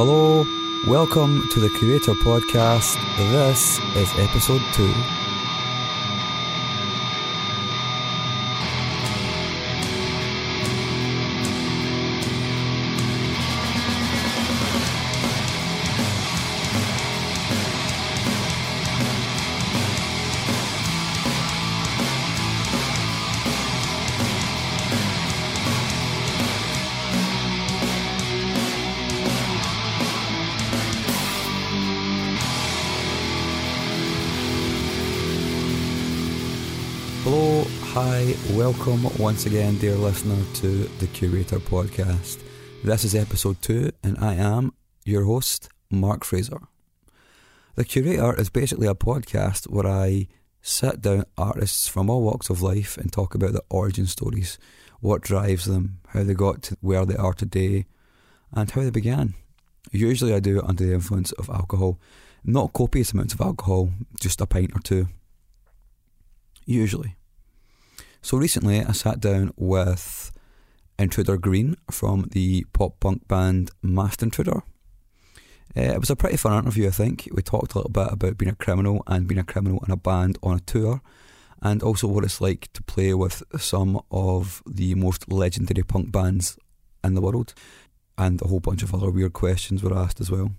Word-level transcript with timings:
Hello, 0.00 0.46
welcome 0.86 1.48
to 1.48 1.58
the 1.58 1.68
Curator 1.68 2.12
Podcast. 2.12 2.94
This 3.16 3.80
is 3.96 4.08
episode 4.16 4.62
2. 4.72 5.17
Hi, 38.00 38.32
welcome 38.52 39.02
once 39.18 39.44
again, 39.46 39.76
dear 39.78 39.96
listener, 39.96 40.40
to 40.54 40.84
the 41.00 41.06
Curator 41.08 41.58
Podcast. 41.58 42.40
This 42.84 43.02
is 43.02 43.16
episode 43.16 43.60
2, 43.60 43.90
and 44.04 44.16
I 44.18 44.34
am 44.34 44.72
your 45.04 45.24
host, 45.24 45.68
Mark 45.90 46.22
Fraser. 46.22 46.60
The 47.74 47.84
Curator 47.84 48.38
is 48.38 48.50
basically 48.50 48.86
a 48.86 48.94
podcast 48.94 49.68
where 49.68 49.88
I 49.88 50.28
sit 50.62 51.02
down 51.02 51.24
artists 51.36 51.88
from 51.88 52.08
all 52.08 52.22
walks 52.22 52.50
of 52.50 52.62
life 52.62 52.96
and 52.96 53.12
talk 53.12 53.34
about 53.34 53.50
their 53.50 53.62
origin 53.68 54.06
stories, 54.06 54.60
what 55.00 55.22
drives 55.22 55.64
them, 55.64 55.98
how 56.10 56.22
they 56.22 56.34
got 56.34 56.62
to 56.62 56.76
where 56.80 57.04
they 57.04 57.16
are 57.16 57.34
today, 57.34 57.84
and 58.52 58.70
how 58.70 58.82
they 58.82 58.90
began. 58.90 59.34
Usually 59.90 60.32
I 60.32 60.38
do 60.38 60.58
it 60.58 60.64
under 60.64 60.86
the 60.86 60.94
influence 60.94 61.32
of 61.32 61.50
alcohol, 61.50 61.98
not 62.44 62.74
copious 62.74 63.10
amounts 63.10 63.34
of 63.34 63.40
alcohol, 63.40 63.90
just 64.20 64.40
a 64.40 64.46
pint 64.46 64.70
or 64.72 64.80
two. 64.82 65.08
Usually. 66.64 67.17
So 68.20 68.36
recently 68.36 68.84
I 68.84 68.92
sat 68.92 69.20
down 69.20 69.52
with 69.56 70.32
Intruder 70.98 71.38
Green 71.38 71.76
from 71.90 72.28
the 72.32 72.64
pop 72.72 72.98
punk 73.00 73.28
band 73.28 73.70
Masked 73.82 74.22
Intruder. 74.22 74.62
Uh, 75.76 75.82
it 75.82 76.00
was 76.00 76.10
a 76.10 76.16
pretty 76.16 76.36
fun 76.36 76.58
interview, 76.58 76.88
I 76.88 76.90
think. 76.90 77.28
We 77.32 77.42
talked 77.42 77.74
a 77.74 77.78
little 77.78 77.90
bit 77.90 78.12
about 78.12 78.36
being 78.38 78.50
a 78.50 78.56
criminal 78.56 79.02
and 79.06 79.28
being 79.28 79.38
a 79.38 79.44
criminal 79.44 79.82
in 79.86 79.92
a 79.92 79.96
band 79.96 80.38
on 80.42 80.56
a 80.56 80.60
tour, 80.60 81.00
and 81.62 81.82
also 81.82 82.08
what 82.08 82.24
it's 82.24 82.40
like 82.40 82.68
to 82.72 82.82
play 82.82 83.14
with 83.14 83.42
some 83.58 84.00
of 84.10 84.62
the 84.66 84.94
most 84.96 85.30
legendary 85.30 85.84
punk 85.84 86.10
bands 86.10 86.58
in 87.04 87.14
the 87.14 87.20
world. 87.20 87.54
And 88.16 88.42
a 88.42 88.48
whole 88.48 88.60
bunch 88.60 88.82
of 88.82 88.92
other 88.92 89.10
weird 89.10 89.32
questions 89.32 89.82
were 89.82 89.96
asked 89.96 90.20
as 90.20 90.30
well. 90.30 90.50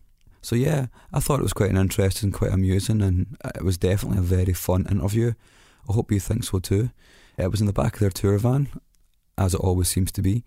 So, 0.41 0.55
yeah, 0.55 0.85
I 1.11 1.19
thought 1.19 1.39
it 1.39 1.43
was 1.43 1.53
quite 1.53 1.71
an 1.71 1.77
interesting, 1.77 2.31
quite 2.31 2.53
amusing, 2.53 3.01
and 3.01 3.35
it 3.55 3.65
was 3.65 3.77
definitely 3.77 4.19
a 4.19 4.21
very 4.21 4.53
fun 4.53 4.87
interview. 4.89 5.33
I 5.89 5.93
hope 5.93 6.11
you 6.11 6.21
think 6.21 6.45
so 6.45 6.59
too. 6.59 6.91
It 7.39 7.51
was 7.51 7.61
in 7.61 7.67
the 7.67 7.73
back 7.73 7.93
of 7.93 7.99
their 8.01 8.09
tour 8.09 8.37
van, 8.37 8.67
as 9.37 9.53
it 9.53 9.61
always 9.61 9.87
seems 9.87 10.11
to 10.11 10.21
be, 10.21 10.43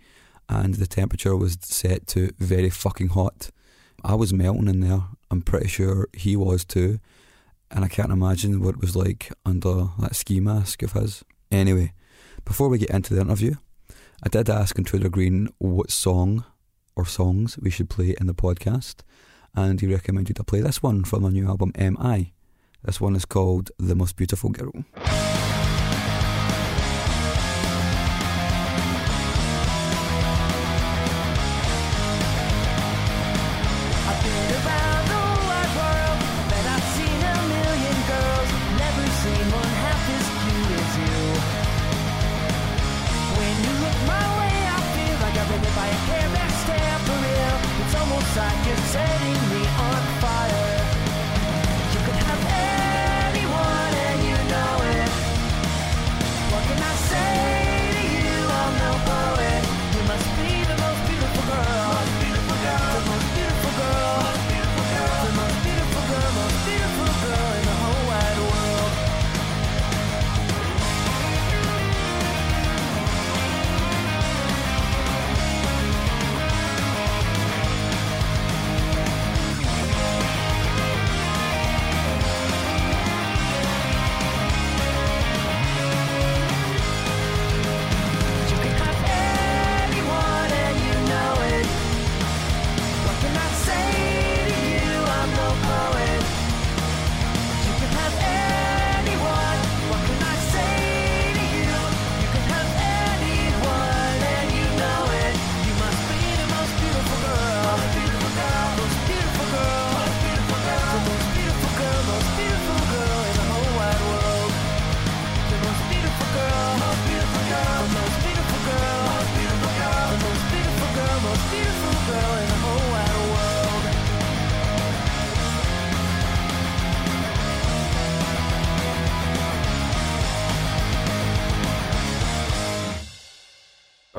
and 0.47 0.75
the 0.75 0.87
temperature 0.87 1.35
was 1.35 1.57
set 1.63 2.07
to 2.09 2.33
very 2.39 2.69
fucking 2.69 3.09
hot. 3.09 3.51
I 4.05 4.15
was 4.15 4.35
melting 4.35 4.69
in 4.69 4.81
there. 4.81 5.05
I'm 5.31 5.41
pretty 5.41 5.69
sure 5.69 6.09
he 6.13 6.37
was 6.37 6.67
too, 6.67 7.01
and 7.71 7.83
I 7.83 7.89
can't 7.89 8.13
imagine 8.13 8.61
what 8.61 8.75
it 8.75 8.81
was 8.83 8.95
like 8.95 9.33
under 9.47 9.89
that 10.01 10.15
ski 10.15 10.39
mask 10.39 10.83
of 10.83 10.93
his. 10.93 11.25
Anyway, 11.51 11.95
before 12.45 12.69
we 12.69 12.77
get 12.77 12.91
into 12.91 13.15
the 13.15 13.23
interview, 13.23 13.55
I 14.23 14.29
did 14.29 14.51
ask 14.51 14.77
Intruder 14.77 15.09
Green 15.09 15.49
what 15.57 15.91
song 15.91 16.45
or 16.95 17.07
songs 17.07 17.59
we 17.59 17.71
should 17.71 17.89
play 17.89 18.15
in 18.21 18.27
the 18.27 18.35
podcast, 18.35 18.97
and 19.55 19.81
he 19.81 19.87
recommended 19.87 20.39
I 20.39 20.43
play 20.43 20.61
this 20.61 20.83
one 20.83 21.05
from 21.05 21.23
the 21.23 21.31
new 21.31 21.49
album 21.49 21.73
M.I. 21.75 22.33
This 22.85 23.01
one 23.01 23.17
is 23.17 23.25
called 23.25 23.71
The 23.79 23.95
Most 23.95 24.17
Beautiful 24.17 24.51
Girl. 24.51 24.85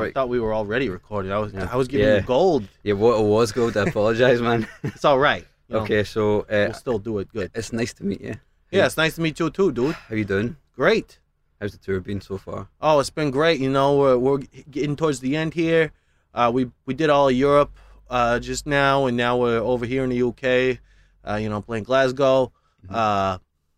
I 0.09 0.11
thought 0.11 0.29
we 0.29 0.39
were 0.39 0.53
already 0.53 0.89
recording. 0.89 1.31
I 1.31 1.37
was 1.39 1.53
I 1.55 1.75
was 1.75 1.87
giving 1.87 2.07
Yeah. 2.07 2.15
you 2.17 2.21
gold. 2.23 2.67
Yeah, 2.83 2.93
what 2.93 3.19
it 3.19 3.23
was 3.25 3.51
gold. 3.51 3.75
I 3.77 3.83
apologise, 3.87 4.39
man. 4.41 4.67
It's 4.83 5.05
all 5.05 5.19
right. 5.19 5.45
You 5.69 5.75
know, 5.75 5.81
okay, 5.83 6.03
so 6.03 6.41
uh, 6.41 6.45
we'll 6.49 6.73
still 6.73 6.99
do 6.99 7.19
it 7.19 7.27
good. 7.33 7.51
it's 7.55 7.71
nice 7.73 7.93
to 7.95 8.03
meet 8.05 8.21
you. 8.21 8.35
Yeah, 8.71 8.85
it's 8.85 8.97
nice 8.97 9.15
to 9.15 9.21
meet 9.21 9.39
you 9.39 9.49
too, 9.49 9.71
dude. 9.71 9.95
How 9.95 10.15
you 10.15 10.25
doing? 10.25 10.55
Great. 10.75 11.19
How's 11.61 11.71
the 11.71 11.77
tour 11.77 11.99
been 12.01 12.19
so 12.21 12.37
far? 12.37 12.67
Oh, 12.81 12.99
it's 12.99 13.09
been 13.09 13.31
great. 13.31 13.59
You 13.61 13.69
know, 13.69 13.95
we're, 13.97 14.17
we're 14.17 14.39
getting 14.69 14.95
towards 14.95 15.19
the 15.21 15.35
end 15.37 15.53
here. 15.53 15.91
Uh, 16.33 16.51
we 16.53 16.69
we 16.85 16.93
did 16.93 17.09
all 17.09 17.29
of 17.29 17.35
Europe 17.35 17.71
uh, 18.09 18.39
just 18.39 18.65
now, 18.65 19.05
and 19.05 19.15
now 19.15 19.37
we're 19.37 19.59
over 19.59 19.85
here 19.85 20.03
in 20.03 20.09
the 20.09 20.21
UK. 20.23 20.79
Uh, 21.25 21.35
you 21.37 21.47
know, 21.49 21.61
playing 21.61 21.85
Glasgow. 21.85 22.51
Uh, 22.89 23.37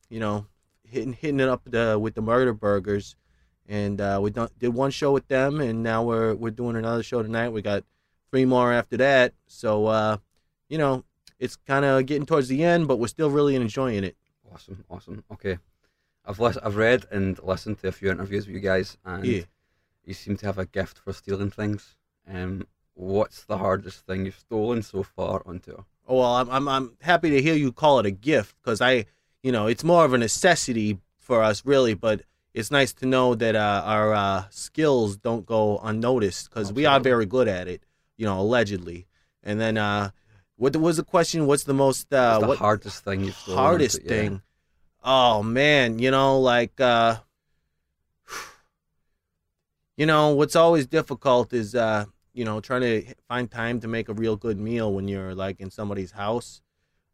you 0.10 0.20
know, 0.20 0.48
hitting 0.88 1.14
hitting 1.14 1.40
it 1.40 1.50
up 1.50 1.62
the, 1.66 2.00
with 2.00 2.16
the 2.16 2.22
Murderburgers, 2.22 3.16
and 3.68 4.00
uh, 4.00 4.20
we 4.22 4.30
done, 4.32 4.50
did 4.60 4.70
one 4.74 4.92
show 4.92 5.12
with 5.12 5.28
them, 5.28 5.60
and 5.62 5.82
now 5.84 6.04
we're 6.04 6.36
we're 6.36 6.52
doing 6.52 6.76
another 6.76 7.04
show 7.04 7.22
tonight. 7.24 7.50
We 7.50 7.62
got 7.62 7.84
three 8.30 8.46
more 8.46 8.72
after 8.74 8.98
that. 8.98 9.34
So 9.48 9.88
uh, 9.88 10.18
you 10.70 10.78
know, 10.78 11.04
it's 11.40 11.56
kind 11.56 11.86
of 11.86 12.06
getting 12.06 12.26
towards 12.26 12.48
the 12.48 12.64
end, 12.64 12.88
but 12.88 12.98
we're 12.98 13.08
still 13.08 13.30
really 13.30 13.56
enjoying 13.56 14.04
it. 14.04 14.16
Awesome, 14.54 14.84
awesome. 14.90 15.24
Okay, 15.32 15.58
I've 16.26 16.40
lis- 16.40 16.58
I've 16.64 16.76
read 16.78 17.06
and 17.12 17.38
listened 17.44 17.80
to 17.80 17.88
a 17.88 17.92
few 17.92 18.10
interviews 18.12 18.46
with 18.48 18.56
you 18.56 18.62
guys, 18.62 18.98
and 19.06 19.26
Yeah. 19.26 19.42
you 20.06 20.14
seem 20.14 20.38
to 20.38 20.46
have 20.46 20.58
a 20.58 20.66
gift 20.66 20.98
for 21.00 21.12
stealing 21.14 21.52
things. 21.52 21.96
Um, 22.28 22.68
what's 22.94 23.44
the 23.44 23.58
hardest 23.58 24.06
thing 24.06 24.26
you've 24.26 24.40
stolen 24.40 24.82
so 24.82 25.04
far 25.04 25.42
on 25.46 25.60
tour? 25.60 25.86
Oh, 26.08 26.20
well, 26.20 26.36
I'm 26.36 26.50
I'm 26.50 26.68
I'm 26.68 26.98
happy 27.02 27.32
to 27.32 27.42
hear 27.42 27.56
you 27.56 27.72
call 27.72 28.00
it 28.00 28.06
a 28.06 28.12
gift 28.12 28.56
because 28.62 28.80
I, 28.80 29.06
you 29.44 29.52
know, 29.52 29.68
it's 29.68 29.84
more 29.84 30.06
of 30.06 30.14
a 30.14 30.18
necessity 30.18 31.00
for 31.18 31.42
us 31.42 31.66
really, 31.66 31.96
but 31.96 32.22
it's 32.56 32.72
nice 32.72 32.94
to 32.94 33.06
know 33.06 33.36
that 33.36 33.54
uh, 33.54 33.84
our 33.86 34.14
uh, 34.14 34.46
skills 34.50 35.18
don't 35.18 35.46
go 35.46 35.78
unnoticed 35.84 36.50
because 36.50 36.72
we 36.72 36.86
are 36.86 37.02
very 37.02 37.26
good 37.26 37.50
at 37.50 37.68
it, 37.68 37.86
you 38.16 38.26
know, 38.26 38.40
allegedly. 38.40 39.08
And 39.44 39.60
then, 39.60 39.78
uh, 39.78 40.12
what 40.56 40.74
was 40.78 40.96
the 40.96 41.04
question? 41.04 41.48
What's 41.48 41.66
the 41.66 41.74
most 41.74 42.14
uh, 42.14 42.30
What's 42.30 42.42
the 42.42 42.48
what 42.48 42.58
hardest 42.60 43.04
thing 43.04 43.26
you've 43.26 43.44
on 43.50 43.56
hardest? 43.56 44.00
Yeah. 44.04 44.10
thing? 44.10 44.42
Oh 45.04 45.44
man, 45.44 46.00
you 46.00 46.12
know, 46.12 46.40
like 46.40 46.80
uh, 46.80 47.18
you 49.98 50.06
know, 50.06 50.30
what's 50.30 50.56
always 50.56 50.88
difficult 50.88 51.52
is 51.52 51.76
uh, 51.76 52.06
you 52.34 52.46
know, 52.46 52.62
trying 52.62 52.82
to 52.82 53.04
find 53.28 53.52
time 53.52 53.82
to 53.82 53.90
make 53.90 54.08
a 54.08 54.14
real 54.14 54.38
good 54.38 54.58
meal 54.58 54.94
when 54.94 55.10
you're 55.10 55.36
like 55.36 55.60
in 55.60 55.70
somebody's 55.70 56.12
house. 56.12 56.62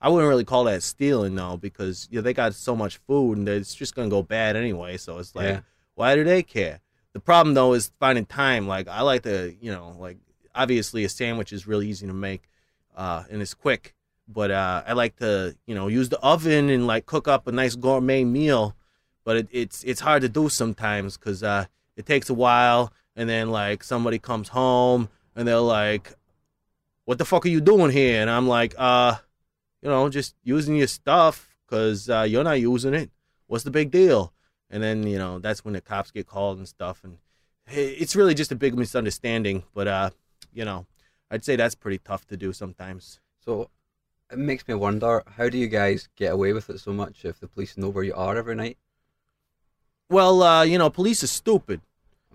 I 0.02 0.10
wouldn't 0.10 0.28
really 0.28 0.46
call 0.46 0.64
that 0.66 0.82
stealing 0.84 1.36
though, 1.36 1.58
because 1.58 2.08
you 2.12 2.18
know, 2.18 2.22
they 2.24 2.34
got 2.34 2.56
so 2.56 2.76
much 2.76 2.98
food 3.08 3.38
and 3.38 3.48
it's 3.48 3.76
just 3.76 3.96
gonna 3.96 4.10
go 4.10 4.24
bad 4.24 4.56
anyway. 4.56 4.98
So 4.98 5.20
it's 5.20 5.36
like, 5.36 5.46
Yeah. 5.46 5.60
why 5.96 6.16
do 6.16 6.24
they 6.24 6.42
care? 6.44 6.80
The 7.14 7.20
problem 7.20 7.54
though 7.54 7.74
is 7.74 7.92
finding 8.00 8.26
time. 8.26 8.68
Like 8.68 8.88
I 8.88 9.02
like 9.02 9.24
to, 9.24 9.56
you 9.62 9.72
know, 9.72 9.96
like 10.00 10.18
obviously 10.56 11.04
a 11.04 11.10
sandwich 11.10 11.54
is 11.54 11.68
really 11.68 11.88
easy 11.88 12.08
to 12.08 12.14
make, 12.14 12.50
uh, 12.96 13.24
and 13.30 13.42
it's 13.42 13.54
quick. 13.54 13.96
But 14.28 14.50
uh, 14.50 14.84
I 14.88 14.94
like 14.94 15.18
to, 15.18 15.56
you 15.66 15.76
know, 15.76 15.88
use 15.88 16.10
the 16.10 16.20
oven 16.20 16.70
and 16.70 16.88
like 16.88 17.06
cook 17.06 17.28
up 17.28 17.48
a 17.48 17.52
nice 17.52 17.76
gourmet 17.76 18.24
meal. 18.24 18.76
But 19.24 19.38
it, 19.38 19.48
it's 19.52 19.84
it's 19.84 20.00
hard 20.00 20.22
to 20.24 20.30
do 20.30 20.50
sometimes 20.50 21.18
because 21.18 21.44
uh, 21.44 21.66
it 21.96 22.06
takes 22.06 22.30
a 22.30 22.34
while, 22.34 22.92
and 23.16 23.30
then 23.30 23.52
like 23.52 23.84
somebody 23.84 24.18
comes 24.20 24.50
home 24.50 25.10
and 25.36 25.48
they're 25.48 25.60
like, 25.60 26.14
"What 27.06 27.18
the 27.18 27.26
fuck 27.26 27.46
are 27.46 27.50
you 27.50 27.62
doing 27.62 27.92
here?" 27.92 28.22
And 28.22 28.30
I'm 28.30 28.48
like, 28.48 28.74
"Uh, 28.78 29.16
you 29.82 29.90
know, 29.90 30.10
just 30.10 30.36
using 30.44 30.76
your 30.76 30.88
stuff 30.88 31.56
because 31.66 32.10
uh, 32.10 32.26
you're 32.28 32.44
not 32.44 32.60
using 32.60 32.94
it. 32.94 33.12
What's 33.48 33.64
the 33.64 33.72
big 33.72 33.92
deal?" 33.92 34.34
And 34.70 34.82
then 34.82 35.06
you 35.06 35.18
know 35.18 35.40
that's 35.40 35.66
when 35.66 35.74
the 35.74 35.82
cops 35.82 36.12
get 36.12 36.28
called 36.28 36.58
and 36.58 36.68
stuff, 36.68 37.04
and 37.04 37.18
hey, 37.66 37.90
it's 37.90 38.16
really 38.16 38.34
just 38.34 38.52
a 38.52 38.56
big 38.56 38.78
misunderstanding. 38.78 39.64
But 39.74 39.88
uh, 39.88 40.10
you 40.54 40.66
know, 40.66 40.86
I'd 41.30 41.46
say 41.46 41.56
that's 41.56 41.76
pretty 41.76 42.00
tough 42.00 42.26
to 42.28 42.38
do 42.38 42.54
sometimes. 42.54 43.20
So 43.44 43.70
it 44.32 44.38
makes 44.38 44.68
me 44.68 44.76
wonder, 44.76 45.24
how 45.38 45.50
do 45.50 45.58
you 45.58 45.68
guys 45.68 46.08
get 46.16 46.32
away 46.32 46.54
with 46.54 46.70
it 46.70 46.80
so 46.80 46.94
much 46.94 47.26
if 47.26 47.40
the 47.40 47.48
police 47.48 47.78
know 47.78 47.90
where 47.90 48.04
you 48.04 48.14
are 48.14 48.38
every 48.38 48.56
night? 48.56 48.78
Well, 50.10 50.44
uh, 50.44 50.64
you 50.64 50.78
know, 50.78 50.90
police 50.90 51.24
are 51.24 51.28
stupid. 51.28 51.82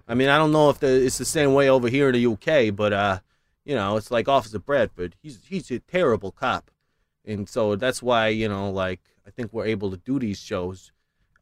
I 0.08 0.14
mean, 0.14 0.28
I 0.28 0.38
don't 0.38 0.52
know 0.52 0.70
if 0.70 0.78
the, 0.78 1.04
it's 1.04 1.19
the 1.19 1.25
same 1.25 1.52
way 1.54 1.69
over 1.69 1.88
here 1.88 2.08
in 2.08 2.14
the 2.14 2.26
UK, 2.26 2.75
but 2.75 2.93
uh, 2.93 3.19
you 3.64 3.75
know, 3.75 3.96
it's 3.96 4.10
like 4.10 4.28
Officer 4.28 4.58
Bradford. 4.58 5.16
He's 5.22 5.40
he's 5.46 5.70
a 5.70 5.81
terrible 5.81 6.32
cop, 6.32 6.70
and 7.26 7.49
so 7.49 7.76
that's 7.76 8.02
why 8.02 8.28
you 8.28 8.49
know, 8.49 8.70
like 8.70 9.00
I 9.26 9.31
think 9.31 9.52
we're 9.52 9.67
able 9.67 9.90
to 9.90 9.96
do 9.96 10.19
these 10.19 10.38
shows. 10.38 10.93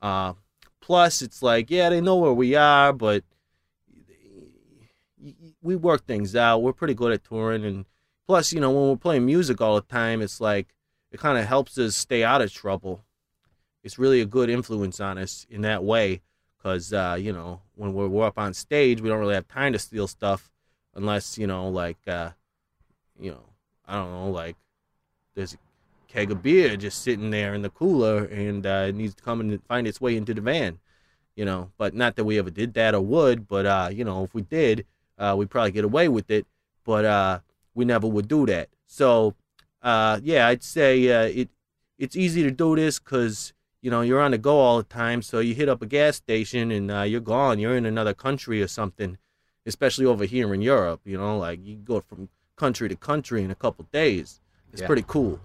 Uh, 0.01 0.35
plus, 0.81 1.23
it's 1.23 1.43
like 1.43 1.71
yeah, 1.71 1.91
they 1.91 2.01
know 2.01 2.17
where 2.17 2.33
we 2.33 2.55
are, 2.55 2.93
but 2.93 3.25
we 5.63 5.77
work 5.77 6.07
things 6.07 6.37
out. 6.37 6.63
We're 6.63 6.73
pretty 6.73 6.95
good 6.95 7.13
at 7.13 7.25
touring, 7.25 7.65
and 7.65 7.87
plus, 8.27 8.53
you 8.53 8.61
know, 8.61 8.71
when 8.71 8.89
we're 8.91 8.97
playing 8.97 9.27
music 9.27 9.61
all 9.61 9.77
the 9.77 9.81
time, 9.81 10.21
it's 10.21 10.41
like 10.41 10.75
it 11.11 11.21
kind 11.21 11.39
of 11.39 11.47
helps 11.47 11.79
us 11.79 11.95
stay 11.97 12.25
out 12.25 12.43
of 12.43 12.53
trouble. 12.53 13.05
It's 13.83 13.99
really 13.99 14.21
a 14.21 14.27
good 14.27 14.51
influence 14.51 15.01
on 15.01 15.19
us 15.19 15.47
in 15.49 15.61
that 15.63 15.85
way, 15.85 16.23
because 16.57 16.93
uh, 16.93 17.17
you 17.19 17.33
know, 17.33 17.61
when 17.75 17.95
we're, 17.95 18.09
we're 18.09 18.27
up 18.27 18.39
on 18.39 18.55
stage, 18.55 19.01
we 19.01 19.09
don't 19.09 19.21
really 19.21 19.35
have 19.35 19.49
time 19.49 19.73
to 19.75 19.79
steal 19.79 20.09
stuff, 20.09 20.51
unless 20.95 21.39
you 21.39 21.47
know, 21.47 21.69
like, 21.69 21.99
uh, 22.07 22.31
you 23.19 23.31
know, 23.31 23.45
I 23.87 23.95
don't 23.97 24.11
know, 24.11 24.31
like, 24.31 24.57
there's 25.35 25.55
a 25.55 25.59
keg 26.15 26.31
of 26.31 26.43
beer 26.43 26.77
just 26.77 27.03
sitting 27.03 27.31
there 27.31 27.55
in 27.55 27.63
the 27.63 27.71
cooler, 27.71 28.25
and 28.27 28.65
uh, 28.65 28.87
it 28.89 28.95
needs 28.95 29.15
to 29.15 29.23
come 29.23 29.41
and 29.41 29.63
find 29.65 29.87
its 29.87 30.01
way 30.01 30.17
into 30.17 30.33
the 30.33 30.41
van. 30.41 30.79
You 31.35 31.45
know, 31.45 31.73
but 31.77 31.95
not 31.95 32.15
that 32.15 32.25
we 32.25 32.39
ever 32.39 32.51
did 32.51 32.75
that 32.75 32.95
or 32.95 33.01
would, 33.01 33.49
but 33.49 33.67
uh, 33.67 33.89
you 33.93 34.05
know, 34.05 34.23
if 34.23 34.33
we 34.35 34.43
did, 34.43 34.87
uh, 35.19 35.35
we'd 35.37 35.51
probably 35.51 35.73
get 35.73 35.85
away 35.85 36.07
with 36.07 36.31
it, 36.31 36.47
but 36.85 37.05
uh, 37.05 37.41
we 37.75 37.85
never 37.85 38.07
would 38.07 38.29
do 38.29 38.47
that. 38.47 38.69
So, 38.87 39.35
uh, 39.83 40.21
yeah, 40.23 40.47
I'd 40.47 40.63
say 40.63 41.11
uh, 41.11 41.25
it 41.41 41.49
it's 41.99 42.15
easy 42.15 42.45
to 42.45 42.53
do 42.53 42.77
this 42.77 43.01
because 43.01 43.53
you 43.83 43.91
know 43.91 44.03
you're 44.03 44.21
on 44.21 44.31
the 44.31 44.39
go 44.39 44.59
all 44.61 44.77
the 44.77 44.85
time. 44.85 45.23
So 45.23 45.41
you 45.41 45.55
hit 45.57 45.69
up 45.69 45.83
a 45.83 45.87
gas 45.87 46.15
station 46.17 46.71
and 46.71 46.91
uh, 46.91 47.03
you're 47.03 47.21
gone. 47.21 47.59
You're 47.59 47.77
in 47.77 47.87
another 47.87 48.15
country 48.15 48.63
or 48.63 48.69
something, 48.69 49.19
especially 49.67 50.07
over 50.07 50.25
here 50.25 50.55
in 50.55 50.63
Europe. 50.63 51.01
You 51.05 51.19
know, 51.19 51.39
like 51.39 51.59
you 51.65 51.75
go 51.75 52.01
from 52.01 52.29
country 52.55 52.89
to 52.89 52.95
country 52.95 53.43
in 53.43 53.51
a 53.51 53.57
couple 53.57 53.85
days. 53.91 54.41
It's 54.73 54.81
Yeah. 54.83 54.87
pretty 54.87 55.05
cool. 55.09 55.41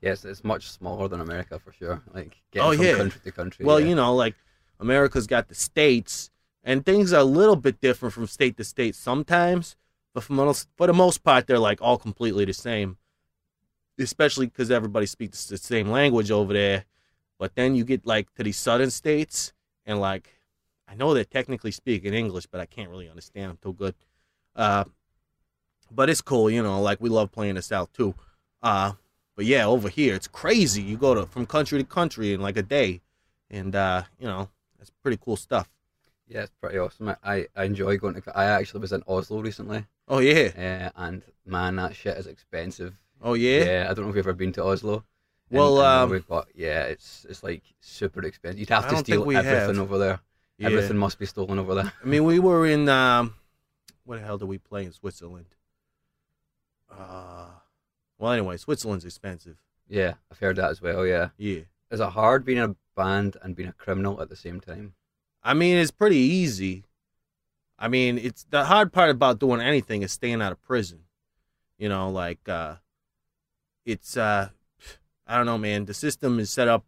Yes, 0.00 0.24
it's 0.24 0.44
much 0.44 0.70
smaller 0.70 1.08
than 1.08 1.20
America 1.20 1.58
for 1.58 1.72
sure. 1.72 2.02
Like 2.14 2.40
getting 2.52 2.68
Oh, 2.68 2.74
from 2.76 2.84
yeah. 2.84 2.96
country 2.96 3.20
to 3.24 3.32
country. 3.32 3.64
Well, 3.64 3.80
yeah. 3.80 3.86
you 3.86 3.94
know, 3.94 4.14
like 4.14 4.34
America's 4.78 5.26
got 5.26 5.48
the 5.48 5.54
states, 5.54 6.30
and 6.62 6.84
things 6.84 7.12
are 7.12 7.20
a 7.20 7.24
little 7.24 7.56
bit 7.56 7.80
different 7.80 8.14
from 8.14 8.26
state 8.26 8.56
to 8.58 8.64
state 8.64 8.94
sometimes. 8.94 9.76
But 10.14 10.22
for 10.24 10.32
most, 10.34 10.68
for 10.76 10.86
the 10.86 10.92
most 10.94 11.22
part, 11.24 11.46
they're 11.46 11.58
like 11.58 11.82
all 11.82 11.98
completely 11.98 12.44
the 12.44 12.52
same. 12.52 12.96
Especially 13.98 14.46
because 14.46 14.70
everybody 14.70 15.06
speaks 15.06 15.46
the 15.46 15.56
same 15.58 15.88
language 15.90 16.30
over 16.30 16.52
there. 16.52 16.84
But 17.38 17.56
then 17.56 17.74
you 17.74 17.84
get 17.84 18.06
like 18.06 18.32
to 18.34 18.44
these 18.44 18.56
southern 18.56 18.90
states, 18.90 19.52
and 19.84 20.00
like 20.00 20.38
I 20.86 20.94
know 20.94 21.12
they're 21.14 21.24
technically 21.24 21.72
speaking 21.72 22.14
English, 22.14 22.46
but 22.46 22.60
I 22.60 22.66
can't 22.66 22.90
really 22.90 23.08
understand 23.08 23.50
them 23.50 23.58
too 23.60 23.72
good. 23.72 23.94
Uh, 24.54 24.84
but 25.90 26.08
it's 26.08 26.20
cool, 26.20 26.48
you 26.50 26.62
know. 26.62 26.80
Like 26.80 27.00
we 27.00 27.08
love 27.08 27.32
playing 27.32 27.56
the 27.56 27.62
South 27.62 27.92
too. 27.92 28.14
Uh, 28.62 28.92
but 29.38 29.46
yeah, 29.46 29.64
over 29.66 29.88
here 29.88 30.16
it's 30.16 30.26
crazy. 30.26 30.82
You 30.82 30.96
go 30.96 31.14
to 31.14 31.24
from 31.24 31.46
country 31.46 31.78
to 31.78 31.84
country 31.84 32.32
in 32.34 32.40
like 32.40 32.56
a 32.56 32.62
day, 32.62 33.02
and 33.48 33.72
uh, 33.72 34.02
you 34.18 34.26
know 34.26 34.48
that's 34.78 34.90
pretty 35.00 35.16
cool 35.24 35.36
stuff. 35.36 35.68
yeah, 36.26 36.40
it's 36.40 36.52
pretty 36.60 36.76
awesome. 36.76 37.14
I- 37.22 37.46
I, 37.54 37.64
enjoy 37.64 37.98
going 37.98 38.20
to. 38.20 38.36
I 38.36 38.46
actually 38.46 38.80
was 38.80 38.92
in 38.92 39.04
Oslo 39.06 39.40
recently, 39.40 39.86
Oh 40.08 40.18
yeah, 40.18 40.90
uh, 40.96 41.00
and 41.00 41.22
man, 41.46 41.76
that 41.76 41.94
shit 41.94 42.16
is 42.16 42.26
expensive. 42.26 42.94
oh 43.22 43.34
yeah. 43.34 43.62
Yeah, 43.64 43.86
I 43.88 43.94
don't 43.94 44.06
know 44.06 44.10
if 44.10 44.16
you've 44.16 44.26
ever 44.26 44.32
been 44.32 44.50
to 44.54 44.64
Oslo. 44.64 45.04
Well, 45.52 45.78
um, 45.78 46.08
Norway, 46.08 46.24
but 46.28 46.48
yeah, 46.56 46.82
it's 46.86 47.24
it's 47.30 47.44
like 47.44 47.62
super 47.78 48.22
expensive. 48.24 48.58
You'd 48.58 48.70
have 48.70 48.86
I 48.86 48.90
to 48.90 48.96
steal 48.96 49.22
everything 49.22 49.44
have. 49.44 49.78
over 49.78 49.98
there. 49.98 50.18
Yeah. 50.58 50.66
Everything 50.66 50.98
must 50.98 51.20
be 51.20 51.26
stolen 51.26 51.60
over 51.60 51.76
there. 51.76 51.92
I 52.02 52.06
mean, 52.06 52.24
we 52.24 52.40
were 52.40 52.66
in 52.66 52.88
um, 52.88 53.34
what 54.04 54.18
the 54.18 54.26
hell 54.26 54.36
did 54.36 54.48
we 54.48 54.58
play 54.58 54.84
in 54.84 54.90
Switzerland? 54.90 55.54
Uh, 56.90 57.46
well, 58.18 58.32
anyway, 58.32 58.56
Switzerland's 58.56 59.04
expensive. 59.04 59.58
Yeah, 59.88 60.14
I've 60.30 60.38
heard 60.38 60.56
that 60.56 60.70
as 60.70 60.82
well. 60.82 61.06
Yeah, 61.06 61.30
Yeah, 61.38 61.60
is 61.90 62.00
it 62.00 62.10
hard 62.10 62.44
being 62.44 62.58
in 62.58 62.70
a 62.70 62.76
band 62.96 63.36
and 63.42 63.56
being 63.56 63.68
a 63.68 63.72
criminal 63.72 64.20
at 64.20 64.28
the 64.28 64.36
same 64.36 64.60
time? 64.60 64.94
I 65.42 65.54
mean 65.54 65.78
it's 65.78 65.90
pretty 65.90 66.16
easy. 66.16 66.84
I 67.78 67.88
mean, 67.88 68.18
it's 68.18 68.44
the 68.50 68.64
hard 68.64 68.92
part 68.92 69.08
about 69.08 69.38
doing 69.38 69.60
anything 69.60 70.02
is 70.02 70.10
staying 70.10 70.42
out 70.42 70.50
of 70.52 70.60
prison. 70.60 71.04
You 71.78 71.88
know, 71.88 72.10
like 72.10 72.48
uh, 72.48 72.76
it's 73.86 74.16
uh, 74.16 74.48
I 75.26 75.36
don't 75.36 75.46
know, 75.46 75.58
man. 75.58 75.84
The 75.84 75.94
system 75.94 76.40
is 76.40 76.50
set 76.50 76.66
up 76.68 76.84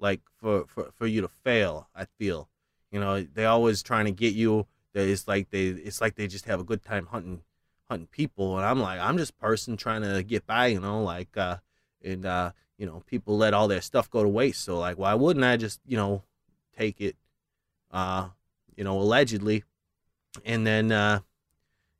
like 0.00 0.20
for 0.40 0.64
for 0.66 0.90
for 0.96 1.06
you 1.06 1.20
to 1.20 1.28
fail. 1.28 1.88
I 1.94 2.06
feel, 2.18 2.48
you 2.90 2.98
know, 2.98 3.22
they 3.22 3.44
always 3.44 3.82
trying 3.82 4.06
to 4.06 4.10
get 4.10 4.34
you. 4.34 4.66
That 4.94 5.06
it's 5.06 5.28
like 5.28 5.50
they 5.50 5.66
it's 5.68 6.00
like 6.00 6.16
they 6.16 6.26
just 6.26 6.46
have 6.46 6.60
a 6.60 6.64
good 6.64 6.82
time 6.82 7.06
hunting 7.06 7.42
hunting 7.88 8.08
people, 8.08 8.56
and 8.56 8.66
I'm 8.66 8.80
like 8.80 9.00
I'm 9.00 9.18
just 9.18 9.38
person 9.38 9.76
trying 9.76 10.02
to 10.02 10.22
get 10.22 10.46
by. 10.46 10.68
You 10.68 10.80
know, 10.80 11.02
like 11.02 11.36
uh, 11.36 11.58
and 12.02 12.24
uh, 12.24 12.52
you 12.78 12.86
know, 12.86 13.02
people 13.06 13.36
let 13.36 13.54
all 13.54 13.68
their 13.68 13.80
stuff 13.80 14.10
go 14.10 14.22
to 14.22 14.28
waste. 14.28 14.64
So 14.64 14.78
like, 14.78 14.98
why 14.98 15.14
wouldn't 15.14 15.44
I 15.44 15.56
just 15.56 15.80
you 15.86 15.96
know 15.96 16.22
take 16.76 17.00
it? 17.00 17.16
Uh, 17.90 18.28
you 18.76 18.84
know, 18.84 18.98
allegedly, 18.98 19.64
and 20.44 20.66
then 20.66 20.92
uh, 20.92 21.20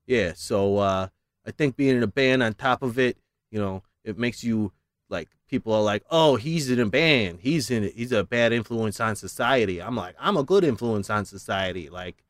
yeah. 0.06 0.32
So 0.34 0.78
uh, 0.78 1.08
I 1.46 1.50
think 1.50 1.76
being 1.76 1.96
in 1.96 2.02
a 2.02 2.08
band 2.08 2.42
on 2.42 2.54
top 2.54 2.82
of 2.82 2.98
it, 2.98 3.18
you 3.50 3.58
know, 3.60 3.82
it 4.04 4.18
makes 4.18 4.42
you 4.42 4.72
like 5.08 5.28
people 5.48 5.74
are 5.74 5.82
like, 5.82 6.02
oh, 6.10 6.36
he's 6.36 6.70
in 6.70 6.80
a 6.80 6.86
band, 6.86 7.40
he's 7.42 7.70
in, 7.70 7.92
he's 7.94 8.10
a 8.10 8.24
bad 8.24 8.52
influence 8.52 8.98
on 8.98 9.14
society. 9.14 9.80
I'm 9.80 9.94
like, 9.94 10.16
I'm 10.18 10.36
a 10.36 10.42
good 10.42 10.64
influence 10.64 11.10
on 11.10 11.26
society. 11.26 11.90
Like, 11.90 12.24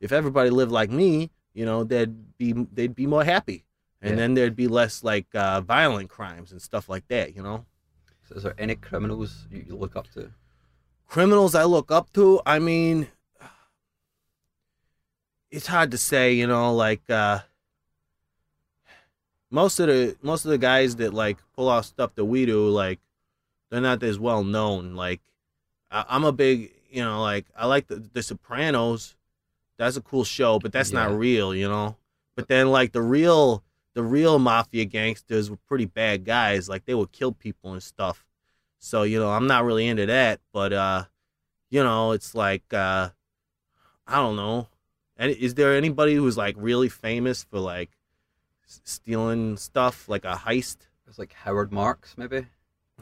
if 0.00 0.10
everybody 0.10 0.50
lived 0.50 0.72
like 0.72 0.90
me, 0.90 1.30
you 1.54 1.64
know, 1.64 1.84
they'd 1.84 2.36
be 2.36 2.52
they'd 2.52 2.94
be 2.94 3.06
more 3.06 3.24
happy, 3.24 3.64
and 4.02 4.12
Yeah. 4.12 4.16
then 4.16 4.34
there'd 4.34 4.56
be 4.56 4.68
less 4.68 5.02
like 5.02 5.26
uh, 5.34 5.60
violent 5.62 6.10
crimes 6.10 6.52
and 6.52 6.60
stuff 6.60 6.88
like 6.88 7.06
that. 7.08 7.34
You 7.34 7.42
know, 7.42 7.64
So 8.28 8.34
is 8.36 8.42
there 8.42 8.54
any 8.58 8.74
criminals 8.74 9.46
you, 9.50 9.64
look 9.76 9.96
up 9.96 10.10
to? 10.12 10.30
criminals 11.06 11.54
I 11.54 11.64
look 11.64 11.90
up 11.92 12.12
to. 12.14 12.40
I 12.44 12.58
mean, 12.58 13.06
it's 15.50 15.68
hard 15.68 15.90
to 15.92 15.98
say, 15.98 16.32
you 16.34 16.46
know, 16.46 16.74
like 16.74 17.08
uh 17.08 17.40
most 19.50 19.78
of 19.78 19.86
the 19.86 20.16
most 20.22 20.44
of 20.44 20.50
the 20.50 20.58
guys 20.58 20.96
that 20.96 21.14
like 21.14 21.38
pull 21.54 21.68
off 21.68 21.84
stuff 21.86 22.14
that 22.16 22.24
we 22.24 22.46
do, 22.46 22.68
like 22.68 22.98
they're 23.70 23.80
not 23.80 24.02
as 24.02 24.18
well 24.18 24.42
known. 24.44 24.94
Like 24.94 25.20
I, 25.90 26.04
I'm 26.08 26.24
a 26.24 26.32
big, 26.32 26.72
you 26.90 27.02
know, 27.04 27.22
like 27.22 27.46
I 27.56 27.66
like 27.66 27.86
the, 27.86 27.96
the 28.12 28.22
Sopranos. 28.22 29.14
That's 29.78 29.96
a 29.96 30.00
cool 30.00 30.24
show, 30.24 30.58
but 30.58 30.72
that's 30.72 30.92
Yeah. 30.92 31.08
not 31.08 31.18
real, 31.18 31.54
you 31.54 31.68
know. 31.68 31.96
But 32.36 32.48
then 32.48 32.70
like 32.70 32.92
the 32.92 33.02
real 33.02 33.62
the 33.94 34.02
real 34.02 34.38
mafia 34.40 34.84
gangsters 34.84 35.48
were 35.50 35.56
pretty 35.68 35.84
bad 35.86 36.24
guys. 36.24 36.68
Like 36.68 36.84
they 36.84 36.94
would 36.94 37.12
kill 37.12 37.30
people 37.32 37.72
and 37.72 37.82
stuff. 37.82 38.24
So 38.78 39.02
you 39.04 39.18
know, 39.20 39.30
I'm 39.30 39.46
not 39.46 39.64
really 39.64 39.86
into 39.86 40.06
that. 40.06 40.40
But 40.52 40.72
uh, 40.72 41.04
you 41.70 41.82
know, 41.82 42.12
it's 42.12 42.34
like 42.34 42.72
uh, 42.72 43.10
I 44.06 44.16
don't 44.16 44.36
know. 44.36 44.68
And 45.16 45.30
is 45.30 45.54
there 45.54 45.76
anybody 45.76 46.14
who's 46.14 46.36
like 46.36 46.56
really 46.58 46.88
famous 46.88 47.44
for 47.44 47.60
like 47.60 47.90
stealing 48.66 49.56
stuff, 49.56 50.08
like 50.08 50.24
a 50.24 50.34
heist? 50.34 50.78
It's 51.06 51.18
like 51.18 51.32
Howard 51.32 51.72
Marks, 51.72 52.14
maybe. 52.16 52.46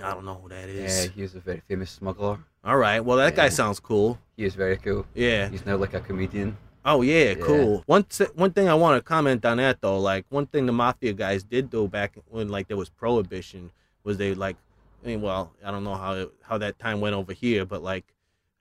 I 0.03 0.11
don't 0.15 0.25
know 0.25 0.35
who 0.43 0.49
that 0.51 0.69
is. 0.69 1.07
Yeah, 1.07 1.11
he 1.13 1.23
was 1.23 1.35
a 1.35 1.41
very 1.41 1.61
famous 1.69 1.91
smuggler. 1.91 2.39
All 2.65 2.77
right. 2.77 3.01
Well, 3.01 3.17
that 3.19 3.35
guy 3.35 3.49
sounds 3.49 3.81
cool. 3.81 4.19
He 4.37 4.45
was 4.45 4.55
very 4.55 4.77
cool. 4.77 5.07
Yeah. 5.15 5.49
He's 5.49 5.67
now 5.67 5.77
like 5.77 5.95
a 5.95 6.01
comedian. 6.01 6.57
Oh 6.85 7.03
yeah, 7.03 7.31
Yeah. 7.31 7.35
cool. 7.45 7.83
One 7.87 8.05
one 8.35 8.53
thing 8.53 8.69
I 8.69 8.75
want 8.75 8.99
to 8.99 9.03
comment 9.03 9.45
on 9.45 9.59
that 9.59 9.81
though, 9.81 9.99
like 9.99 10.25
one 10.31 10.47
thing 10.47 10.67
the 10.67 10.73
mafia 10.73 11.13
guys 11.13 11.45
did 11.45 11.71
though 11.71 11.87
back 11.87 12.17
when 12.29 12.49
like 12.49 12.69
there 12.69 12.77
was 12.77 12.89
prohibition 12.89 13.71
was 14.05 14.17
they 14.19 14.35
like, 14.35 14.57
I 15.05 15.07
mean, 15.09 15.23
well, 15.23 15.53
I 15.65 15.71
don't 15.71 15.85
know 15.85 15.95
how 15.95 16.13
it, 16.15 16.33
how 16.43 16.59
that 16.59 16.79
time 16.79 17.01
went 17.01 17.15
over 17.15 17.33
here, 17.33 17.65
but 17.65 17.83
like 17.83 18.05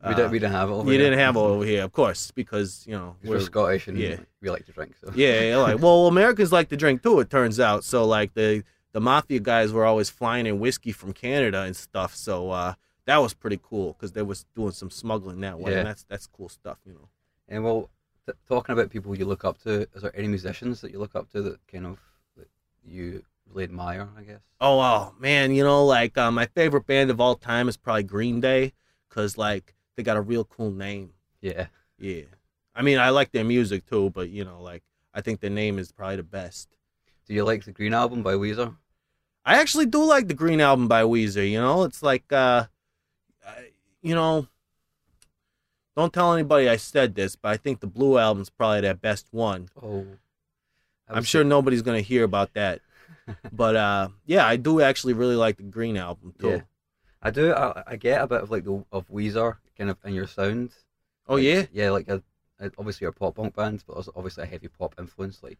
We 0.05 0.13
uh, 0.13 0.17
don't. 0.17 0.31
We 0.31 0.37
didn't 0.39 0.53
have 0.53 0.69
it. 0.69 0.73
Over 0.73 0.85
you 0.91 0.99
here. 0.99 1.09
didn't 1.09 1.19
have 1.19 1.35
it 1.35 1.39
over 1.53 1.65
here, 1.65 1.83
of 1.83 1.91
course, 1.93 2.31
because 2.31 2.83
you 2.87 2.93
know 2.93 3.15
We're, 3.23 3.39
Scottish 3.39 3.87
and 3.87 3.97
yeah. 3.97 4.17
we 4.41 4.49
like 4.51 4.65
to 4.67 4.71
drink. 4.71 4.95
So 5.03 5.11
yeah, 5.15 5.41
yeah, 5.41 5.57
like 5.57 5.79
well, 5.79 6.07
Americans 6.07 6.51
like 6.51 6.69
to 6.69 6.77
drink 6.77 7.01
too. 7.01 7.19
It 7.21 7.29
turns 7.31 7.59
out. 7.59 7.83
So 7.83 8.05
like 8.05 8.33
the 8.35 8.63
the 8.93 9.01
mafia 9.01 9.39
guys 9.39 9.71
were 9.73 9.85
always 9.85 10.09
flying 10.11 10.45
in 10.45 10.59
whiskey 10.59 10.91
from 10.91 11.13
Canada 11.13 11.61
and 11.61 11.75
stuff. 11.75 12.13
So 12.13 12.51
uh, 12.51 12.73
that 13.11 13.21
was 13.21 13.33
pretty 13.33 13.59
cool 13.61 13.93
because 13.93 14.13
they 14.13 14.21
was 14.21 14.45
doing 14.55 14.71
some 14.71 14.89
smuggling 14.89 15.41
that 15.41 15.59
way. 15.59 15.71
Yeah. 15.71 15.79
And 15.79 15.87
that's 15.87 16.03
that's 16.03 16.27
cool 16.27 16.49
stuff, 16.49 16.77
you 16.85 16.93
know. 16.93 17.09
And 17.49 17.63
well, 17.63 17.89
t- 18.25 18.33
talking 18.47 18.71
about 18.73 18.89
people 18.89 19.17
you 19.17 19.25
look 19.25 19.43
up 19.43 19.61
to, 19.63 19.87
is 19.93 20.01
there 20.01 20.15
any 20.15 20.29
musicians 20.29 20.79
that 20.81 20.91
you 20.91 20.99
look 20.99 21.15
up 21.15 21.29
to 21.31 21.41
that 21.41 21.59
kind 21.67 21.85
of 21.85 21.99
that 22.37 22.47
you 22.85 23.23
really 23.45 23.65
admire? 23.65 24.07
I 24.17 24.21
guess. 24.21 24.39
Oh, 24.61 24.77
wow, 24.77 25.13
man, 25.19 25.53
you 25.53 25.63
know, 25.63 25.85
like 25.85 26.17
uh, 26.17 26.31
my 26.31 26.45
favorite 26.45 26.87
band 26.87 27.11
of 27.11 27.19
all 27.19 27.35
time 27.35 27.67
is 27.67 27.75
probably 27.75 28.03
Green 28.03 28.39
Day 28.39 28.71
because 29.09 29.37
like 29.37 29.75
they 29.97 30.03
got 30.03 30.17
a 30.17 30.21
real 30.21 30.45
cool 30.45 30.71
name. 30.71 31.11
Yeah. 31.41 31.67
Yeah, 31.99 32.23
I 32.73 32.81
mean, 32.81 32.97
I 32.97 33.09
like 33.09 33.31
their 33.31 33.43
music 33.43 33.85
too, 33.85 34.09
but 34.09 34.29
you 34.29 34.43
know, 34.43 34.59
like 34.59 34.83
I 35.13 35.21
think 35.21 35.39
their 35.39 35.51
name 35.51 35.77
is 35.77 35.91
probably 35.91 36.15
the 36.15 36.23
best. 36.23 36.69
Do 37.27 37.35
you 37.35 37.43
like 37.43 37.63
the 37.65 37.71
Green 37.71 37.93
album 37.93 38.23
by 38.23 38.33
Weezer? 38.33 38.75
I 39.45 39.59
actually 39.59 39.85
do 39.85 40.03
like 40.03 40.27
the 40.27 40.33
Green 40.33 40.61
album 40.61 40.87
by 40.87 41.03
Weezer. 41.03 41.47
You 41.47 41.61
know, 41.61 41.83
it's 41.83 42.01
like, 42.01 42.31
uh, 42.31 42.65
you 44.01 44.15
know, 44.15 44.47
don't 45.95 46.13
tell 46.13 46.33
anybody 46.33 46.69
I 46.69 46.77
said 46.77 47.15
this, 47.15 47.35
but 47.35 47.49
I 47.49 47.57
think 47.57 47.79
the 47.79 47.87
Blue 47.87 48.17
album's 48.17 48.49
probably 48.49 48.81
their 48.81 48.93
best 48.93 49.27
one. 49.31 49.69
Oh. 49.81 50.05
I'm 51.09 51.23
sure 51.23 51.43
nobody's 51.43 51.81
gonna 51.81 52.01
hear 52.01 52.23
about 52.23 52.53
that, 52.53 52.81
but 53.51 53.75
uh, 53.75 54.09
yeah, 54.25 54.45
I 54.45 54.55
do 54.55 54.81
actually 54.81 55.13
really 55.13 55.35
like 55.35 55.57
the 55.57 55.63
Green 55.63 55.97
album 55.97 56.33
too. 56.39 56.49
Yeah. 56.49 56.61
I 57.21 57.29
do. 57.29 57.53
I, 57.53 57.83
I 57.85 57.95
get 57.97 58.21
a 58.21 58.27
bit 58.27 58.41
of 58.41 58.51
like 58.51 58.63
the 58.63 58.83
of 58.91 59.07
Weezer 59.09 59.57
kind 59.77 59.89
of 59.89 59.97
in 60.05 60.13
your 60.13 60.27
sound. 60.27 60.71
Oh 61.27 61.35
Like, 61.35 61.43
yeah, 61.43 61.65
Yeah, 61.71 61.91
like 61.91 62.07
a, 62.07 62.23
obviously 62.77 63.07
a 63.07 63.11
pop 63.11 63.35
punk 63.35 63.55
band, 63.55 63.83
but 63.85 63.97
also 63.97 64.11
obviously 64.15 64.43
a 64.43 64.47
heavy 64.47 64.69
pop 64.69 64.95
influence. 64.97 65.43
Like 65.43 65.59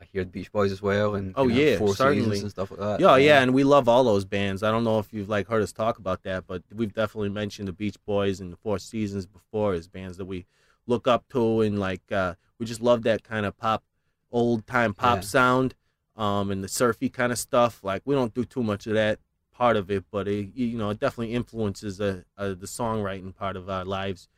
I 0.00 0.04
hear 0.04 0.24
the 0.24 0.30
Beach 0.30 0.52
Boys 0.52 0.72
as 0.72 0.82
well, 0.82 1.14
and 1.14 1.32
Oh, 1.36 1.44
you 1.48 1.54
know, 1.54 1.60
yeah, 1.60 1.78
Four 1.78 1.94
certainly. 1.96 2.24
Seasons 2.38 2.42
and 2.42 2.50
stuff 2.50 2.70
like 2.70 2.80
that. 2.80 3.00
yeah, 3.00 3.14
Um, 3.14 3.20
yeah, 3.20 3.42
and 3.42 3.54
we 3.54 3.64
love 3.64 3.88
all 3.88 4.04
those 4.04 4.24
bands. 4.24 4.62
I 4.62 4.70
don't 4.70 4.84
know 4.84 4.98
if 4.98 5.12
you've 5.12 5.28
like 5.28 5.46
heard 5.48 5.62
us 5.62 5.72
talk 5.72 5.98
about 5.98 6.22
that, 6.24 6.46
but 6.46 6.62
we've 6.74 6.92
definitely 6.92 7.30
mentioned 7.30 7.68
the 7.68 7.72
Beach 7.72 7.96
Boys 8.04 8.40
and 8.40 8.52
the 8.52 8.56
Four 8.56 8.78
Seasons 8.78 9.26
before 9.26 9.72
as 9.72 9.88
bands 9.88 10.18
that 10.18 10.26
we 10.26 10.46
look 10.86 11.06
up 11.08 11.26
to, 11.30 11.62
and 11.62 11.78
like 11.78 12.12
uh, 12.12 12.34
we 12.58 12.66
just 12.66 12.80
love 12.82 13.02
that 13.04 13.22
kind 13.22 13.46
of 13.46 13.56
pop, 13.56 13.82
old 14.30 14.66
time 14.66 14.92
pop 14.92 15.18
Yeah. 15.18 15.22
sound, 15.22 15.74
um, 16.16 16.50
and 16.50 16.62
the 16.62 16.68
surfy 16.68 17.08
kind 17.08 17.32
of 17.32 17.38
stuff. 17.38 17.82
Like 17.82 18.02
we 18.04 18.14
don't 18.14 18.34
do 18.34 18.44
too 18.44 18.62
much 18.62 18.86
of 18.86 18.94
that 18.94 19.18
part 19.52 19.76
of 19.76 19.90
it, 19.90 20.04
but 20.10 20.28
it 20.28 20.50
you 20.54 20.76
know 20.76 20.90
it 20.90 21.00
definitely 21.00 21.34
influences 21.34 22.00
uh, 22.02 22.22
uh, 22.36 22.48
the 22.48 22.66
songwriting 22.66 23.34
part 23.34 23.56
of 23.56 23.70
our 23.70 23.84
lives, 23.86 24.28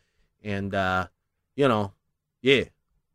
and 0.42 0.72
uh, 0.74 1.08
you 1.56 1.66
know, 1.66 1.92
yeah, 2.42 2.64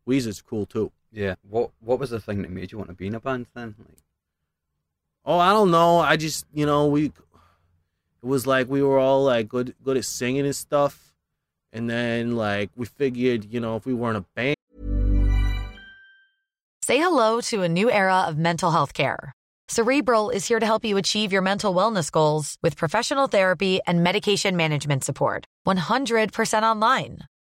Weezer's 0.06 0.42
cool 0.42 0.66
too. 0.66 0.92
Yeah. 1.14 1.36
What 1.48 1.70
What 1.80 1.98
was 1.98 2.10
the 2.10 2.20
thing 2.20 2.42
that 2.42 2.50
made 2.50 2.72
you 2.72 2.78
want 2.78 2.90
to 2.90 2.94
be 2.94 3.06
in 3.06 3.14
a 3.14 3.20
band 3.20 3.46
then? 3.54 3.74
Like, 3.78 3.98
Oh, 5.26 5.38
I 5.38 5.52
don't 5.52 5.70
know. 5.70 6.00
I 6.00 6.16
just, 6.16 6.44
you 6.52 6.66
know, 6.66 6.86
we 6.86 7.06
it 7.06 7.12
was 8.22 8.46
like 8.46 8.68
we 8.68 8.82
were 8.82 8.98
all 8.98 9.24
like 9.24 9.48
good 9.48 9.74
good 9.82 9.96
at 9.96 10.04
singing 10.04 10.44
and 10.44 10.56
stuff. 10.56 11.14
And 11.72 11.88
then 11.88 12.36
like 12.36 12.70
we 12.76 12.86
figured, 12.86 13.46
you 13.46 13.60
know, 13.60 13.76
if 13.76 13.86
we 13.86 13.94
weren't 13.94 14.18
a 14.18 14.24
band 14.34 14.56
Say 16.82 16.98
hello 16.98 17.40
to 17.48 17.62
a 17.62 17.68
new 17.68 17.90
era 17.90 18.24
of 18.28 18.36
mental 18.36 18.70
health 18.70 18.92
care. 18.92 19.32
Cerebral 19.68 20.28
is 20.28 20.46
here 20.46 20.60
to 20.60 20.66
help 20.66 20.84
you 20.84 20.98
achieve 20.98 21.32
your 21.32 21.40
mental 21.40 21.74
wellness 21.74 22.10
goals 22.10 22.58
with 22.62 22.76
professional 22.76 23.26
therapy 23.26 23.80
and 23.86 24.02
medication 24.02 24.54
management 24.54 25.02
support. 25.02 25.46
100% 25.66 26.62
online. 26.62 27.20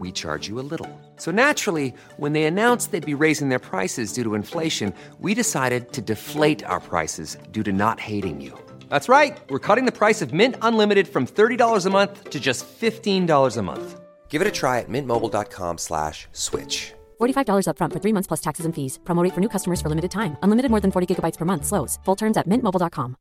we 0.00 0.10
charge 0.12 0.48
you 0.48 0.58
a 0.58 0.66
little. 0.72 0.88
So 1.16 1.30
naturally, 1.30 1.92
when 2.16 2.32
they 2.32 2.44
announced 2.44 2.90
they'd 2.92 3.04
be 3.18 3.24
raising 3.26 3.48
their 3.50 3.58
prices 3.58 4.12
due 4.12 4.22
to 4.24 4.34
inflation, 4.34 4.92
we 5.20 5.34
decided 5.34 5.92
to 5.92 6.00
deflate 6.00 6.64
our 6.64 6.80
prices 6.80 7.36
due 7.50 7.62
to 7.64 7.72
not 7.72 7.98
hating 8.00 8.40
you. 8.40 8.52
That's 8.88 9.08
right. 9.08 9.36
We're 9.50 9.58
cutting 9.68 9.86
the 9.86 9.98
price 9.98 10.22
of 10.22 10.32
Mint 10.32 10.56
Unlimited 10.62 11.06
from 11.08 11.26
$30 11.26 11.86
a 11.86 11.90
month 11.90 12.30
to 12.30 12.40
just 12.40 12.64
$15 12.80 13.56
a 13.56 13.62
month. 13.62 14.00
Give 14.28 14.40
it 14.42 14.48
a 14.48 14.52
try 14.52 14.78
at 14.78 14.88
mintmobile.com 14.88 15.78
slash 15.78 16.28
switch. 16.32 16.92
$45 17.20 17.66
upfront 17.66 17.92
for 17.92 17.98
three 18.00 18.12
months 18.14 18.26
plus 18.28 18.40
taxes 18.40 18.64
and 18.66 18.74
fees. 18.74 18.98
Promo 19.04 19.22
rate 19.24 19.34
for 19.34 19.40
new 19.40 19.48
customers 19.48 19.80
for 19.82 19.88
limited 19.88 20.10
time. 20.10 20.36
Unlimited 20.42 20.70
more 20.70 20.80
than 20.80 20.90
40 20.92 21.06
gigabytes 21.14 21.36
per 21.36 21.44
month. 21.44 21.66
Slows. 21.66 21.98
Full 22.04 22.16
terms 22.16 22.36
at 22.36 22.48
mintmobile.com. 22.48 23.16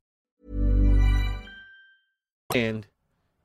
and 2.56 2.88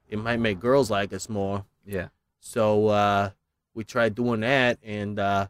it 0.08 0.18
might 0.18 0.40
make 0.40 0.58
girls 0.60 0.90
like 0.90 1.12
us 1.12 1.28
more. 1.28 1.64
yeah. 1.84 2.08
So 2.46 2.88
uh 2.88 3.30
we 3.72 3.84
tried 3.84 4.14
doing 4.14 4.40
that 4.40 4.78
and 4.82 5.18
uh 5.18 5.48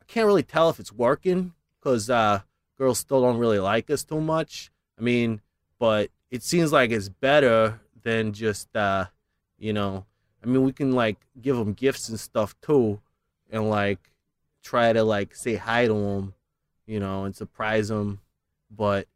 I 0.00 0.04
can't 0.04 0.26
really 0.26 0.42
tell 0.42 0.68
if 0.68 0.78
it's 0.78 0.92
working 0.92 1.54
cuz 1.80 2.10
uh 2.10 2.42
girls 2.76 2.98
still 2.98 3.22
don't 3.22 3.38
really 3.38 3.58
like 3.58 3.88
us 3.88 4.04
too 4.04 4.20
much. 4.20 4.70
I 4.98 5.02
mean, 5.02 5.40
but 5.78 6.10
it 6.30 6.42
seems 6.42 6.70
like 6.70 6.90
it's 6.90 7.08
better 7.08 7.80
than 8.02 8.34
just 8.34 8.76
uh 8.76 9.06
you 9.58 9.72
know, 9.72 10.04
I 10.42 10.46
mean 10.46 10.62
we 10.62 10.72
can 10.72 10.92
like 10.92 11.16
give 11.40 11.56
them 11.56 11.72
gifts 11.72 12.10
and 12.10 12.20
stuff 12.20 12.54
too 12.60 13.00
and 13.50 13.70
like 13.70 14.12
try 14.62 14.92
to 14.92 15.02
like 15.02 15.34
say 15.34 15.54
hi 15.54 15.86
to 15.86 15.94
them, 15.94 16.34
you 16.86 17.00
know, 17.00 17.24
and 17.24 17.34
surprise 17.34 17.88
them. 17.88 18.20
But 18.70 19.08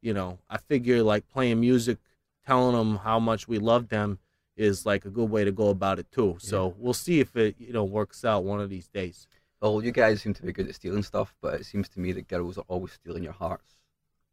you 0.00 0.12
know, 0.12 0.40
I 0.50 0.58
figure 0.58 1.00
like 1.04 1.28
playing 1.28 1.60
music, 1.60 1.98
telling 2.44 2.74
them 2.76 2.96
how 2.96 3.20
much 3.20 3.46
we 3.46 3.58
love 3.58 3.88
them 3.88 4.18
is 4.56 4.84
like 4.84 5.04
a 5.04 5.10
good 5.10 5.30
way 5.30 5.44
to 5.44 5.52
go 5.52 5.68
about 5.68 5.98
it 5.98 6.10
too. 6.12 6.36
So 6.38 6.74
we'll 6.78 6.92
see 6.92 7.20
if 7.20 7.36
it 7.36 7.56
you 7.58 7.72
know 7.72 7.84
works 7.84 8.24
out 8.24 8.44
one 8.44 8.60
of 8.60 8.70
these 8.70 8.88
days. 8.88 9.26
Well, 9.60 9.82
you 9.82 9.92
guys 9.92 10.20
seem 10.20 10.34
to 10.34 10.42
be 10.42 10.52
good 10.52 10.68
at 10.68 10.74
stealing 10.74 11.04
stuff, 11.04 11.34
but 11.40 11.54
it 11.60 11.66
seems 11.66 11.88
to 11.90 12.00
me 12.00 12.12
that 12.12 12.26
girls 12.26 12.58
are 12.58 12.64
always 12.66 12.92
stealing 12.92 13.22
your 13.22 13.32
hearts. 13.32 13.76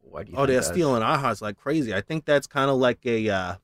Why 0.00 0.24
do 0.24 0.32
you? 0.32 0.38
Oh, 0.38 0.46
they're 0.46 0.62
stealing 0.62 1.02
our 1.02 1.18
hearts 1.18 1.40
like 1.40 1.56
crazy. 1.56 1.94
I 1.94 2.00
think 2.00 2.24
that's 2.24 2.46
kind 2.46 2.70
of 2.70 2.78
like 2.78 3.04
a 3.06 3.28
uh, 3.30 3.54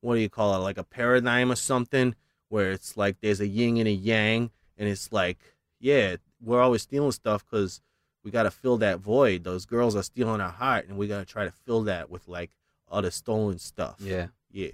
what 0.00 0.14
do 0.14 0.20
you 0.20 0.28
call 0.28 0.54
it, 0.56 0.58
like 0.58 0.78
a 0.78 0.84
paradigm 0.84 1.50
or 1.50 1.56
something, 1.56 2.14
where 2.48 2.72
it's 2.72 2.96
like 2.96 3.16
there's 3.20 3.40
a 3.40 3.46
yin 3.46 3.76
and 3.76 3.88
a 3.88 3.92
yang, 3.92 4.50
and 4.76 4.88
it's 4.88 5.12
like, 5.12 5.38
yeah, 5.80 6.16
we're 6.40 6.60
always 6.60 6.82
stealing 6.82 7.12
stuff 7.12 7.44
because 7.48 7.80
we 8.24 8.30
got 8.30 8.42
to 8.42 8.50
fill 8.50 8.76
that 8.78 8.98
void. 8.98 9.44
Those 9.44 9.66
girls 9.66 9.94
are 9.94 10.02
stealing 10.02 10.40
our 10.40 10.50
heart, 10.50 10.88
and 10.88 10.98
we 10.98 11.06
got 11.06 11.18
to 11.18 11.24
try 11.24 11.44
to 11.44 11.52
fill 11.52 11.82
that 11.84 12.10
with 12.10 12.26
like 12.26 12.50
other 12.90 13.10
stolen 13.10 13.58
stuff. 13.58 13.96
Yeah. 14.00 14.28
yeah, 14.50 14.70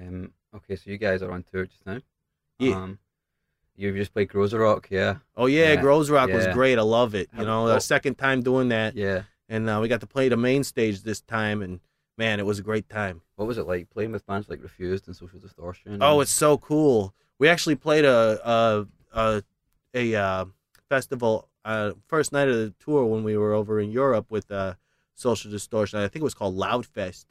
Um, 0.00 0.32
okay, 0.54 0.76
so 0.76 0.90
you 0.90 0.98
guys 0.98 1.22
are 1.22 1.30
on 1.32 1.44
tour 1.52 1.66
just 1.66 1.84
now. 1.86 2.00
Yeah. 2.58 2.74
Um, 2.76 2.98
you 3.76 3.92
just 3.94 4.12
played 4.14 4.28
Groezrock, 4.28 4.86
yeah. 4.90 5.16
Oh 5.36 5.46
yeah, 5.46 5.74
Yeah, 5.74 5.82
Rock 5.82 6.30
was 6.30 6.46
great. 6.48 6.78
I 6.78 6.82
love 6.82 7.14
it. 7.14 7.28
You 7.36 7.44
know, 7.44 7.68
our 7.70 7.80
second 7.80 8.16
time 8.16 8.42
doing 8.42 8.68
that, 8.68 8.96
Yeah. 8.96 9.22
and 9.48 9.68
uh, 9.68 9.78
we 9.82 9.88
got 9.88 10.00
to 10.00 10.06
play 10.06 10.28
the 10.30 10.36
main 10.36 10.64
stage 10.64 11.02
this 11.02 11.20
time, 11.20 11.60
and 11.60 11.80
man, 12.16 12.40
it 12.40 12.46
was 12.46 12.58
a 12.58 12.62
great 12.62 12.88
time. 12.88 13.20
What 13.34 13.46
was 13.46 13.58
it 13.58 13.66
like 13.66 13.90
playing 13.90 14.12
with 14.12 14.24
bands 14.26 14.48
like 14.48 14.62
Refused 14.62 15.06
and 15.08 15.14
Social 15.16 15.38
Distortion? 15.38 15.98
Oh, 16.00 16.14
and- 16.14 16.22
it's 16.22 16.30
so 16.32 16.56
cool. 16.56 17.14
We 17.38 17.48
actually 17.48 17.74
played 17.76 18.06
a 18.06 18.40
a 18.48 18.86
a, 19.12 19.42
a 19.92 20.14
uh, 20.14 20.44
festival 20.88 21.50
uh, 21.66 21.92
first 22.06 22.32
night 22.32 22.48
of 22.48 22.56
the 22.56 22.72
tour 22.80 23.04
when 23.04 23.24
we 23.24 23.36
were 23.36 23.52
over 23.52 23.78
in 23.78 23.90
Europe 23.90 24.30
with 24.30 24.50
uh, 24.50 24.74
Social 25.12 25.50
Distortion. 25.50 25.98
I 25.98 26.08
think 26.08 26.22
it 26.22 26.24
was 26.24 26.32
called 26.32 26.56
Loudfest, 26.56 27.26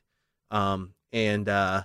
um, 0.52 0.94
and 1.12 1.50
uh, 1.50 1.84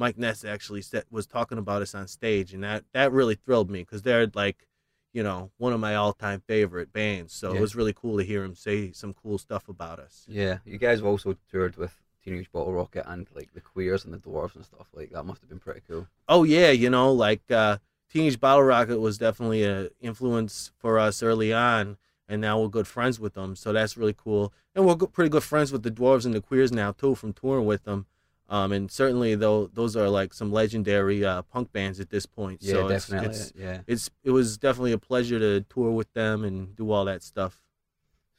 Mike 0.00 0.16
Ness 0.16 0.44
actually 0.46 0.80
said, 0.80 1.04
was 1.10 1.26
talking 1.26 1.58
about 1.58 1.82
us 1.82 1.94
on 1.94 2.08
stage, 2.08 2.54
and 2.54 2.64
that 2.64 2.84
that 2.92 3.12
really 3.12 3.34
thrilled 3.34 3.70
me 3.70 3.80
because 3.80 4.00
they're 4.00 4.26
like, 4.34 4.66
you 5.12 5.22
know, 5.22 5.50
one 5.58 5.74
of 5.74 5.78
my 5.78 5.94
all 5.94 6.14
time 6.14 6.40
favorite 6.46 6.90
bands. 6.90 7.34
So 7.34 7.52
Yeah. 7.52 7.58
it 7.58 7.60
was 7.60 7.76
really 7.76 7.92
cool 7.92 8.16
to 8.16 8.24
hear 8.24 8.42
him 8.42 8.54
say 8.54 8.92
some 8.92 9.12
cool 9.12 9.36
stuff 9.36 9.68
about 9.68 9.98
us. 10.00 10.24
Yeah, 10.26 10.58
you 10.64 10.78
guys 10.78 11.00
have 11.00 11.06
also 11.06 11.36
toured 11.50 11.76
with 11.76 11.94
Teenage 12.24 12.50
Bottle 12.50 12.72
Rocket 12.72 13.04
and 13.06 13.26
like 13.34 13.52
the 13.52 13.60
Queers 13.60 14.06
and 14.06 14.14
the 14.14 14.18
Dwarves 14.18 14.56
and 14.56 14.64
stuff 14.64 14.88
like 14.94 15.10
that. 15.10 15.22
Must 15.24 15.42
have 15.42 15.50
been 15.50 15.58
pretty 15.60 15.82
cool. 15.86 16.08
Oh 16.28 16.44
yeah, 16.44 16.70
you 16.70 16.88
know, 16.88 17.12
like 17.12 17.42
uh, 17.50 17.76
Teenage 18.10 18.40
Bottle 18.40 18.64
Rocket 18.64 19.00
was 19.00 19.18
definitely 19.18 19.64
a 19.64 19.90
influence 20.00 20.72
for 20.78 20.98
us 20.98 21.22
early 21.22 21.52
on, 21.52 21.98
and 22.26 22.40
now 22.40 22.58
we're 22.58 22.68
good 22.68 22.86
friends 22.86 23.20
with 23.20 23.34
them. 23.34 23.54
So 23.54 23.74
that's 23.74 23.98
really 23.98 24.16
cool, 24.16 24.50
and 24.74 24.86
we're 24.86 24.94
good, 24.94 25.12
pretty 25.12 25.28
good 25.28 25.42
friends 25.44 25.70
with 25.72 25.82
the 25.82 25.90
Dwarves 25.90 26.24
and 26.24 26.34
the 26.34 26.40
Queers 26.40 26.72
now 26.72 26.92
too, 26.92 27.14
from 27.14 27.34
touring 27.34 27.66
with 27.66 27.84
them. 27.84 28.06
Um, 28.50 28.72
and 28.72 28.90
certainly 28.90 29.36
though 29.36 29.68
those 29.72 29.94
are 29.96 30.08
like 30.08 30.34
some 30.34 30.50
legendary 30.52 31.24
uh, 31.24 31.42
punk 31.42 31.72
bands 31.72 32.00
at 32.00 32.10
this 32.10 32.26
point. 32.26 32.60
Yeah, 32.62 32.72
so 32.72 32.88
definitely. 32.88 33.28
It's, 33.28 33.52
yeah. 33.56 33.78
it's 33.86 34.10
it 34.24 34.32
was 34.32 34.58
definitely 34.58 34.92
a 34.92 34.98
pleasure 34.98 35.38
to 35.38 35.60
tour 35.62 35.92
with 35.92 36.12
them 36.14 36.44
and 36.44 36.74
do 36.74 36.90
all 36.90 37.04
that 37.04 37.22
stuff. 37.22 37.62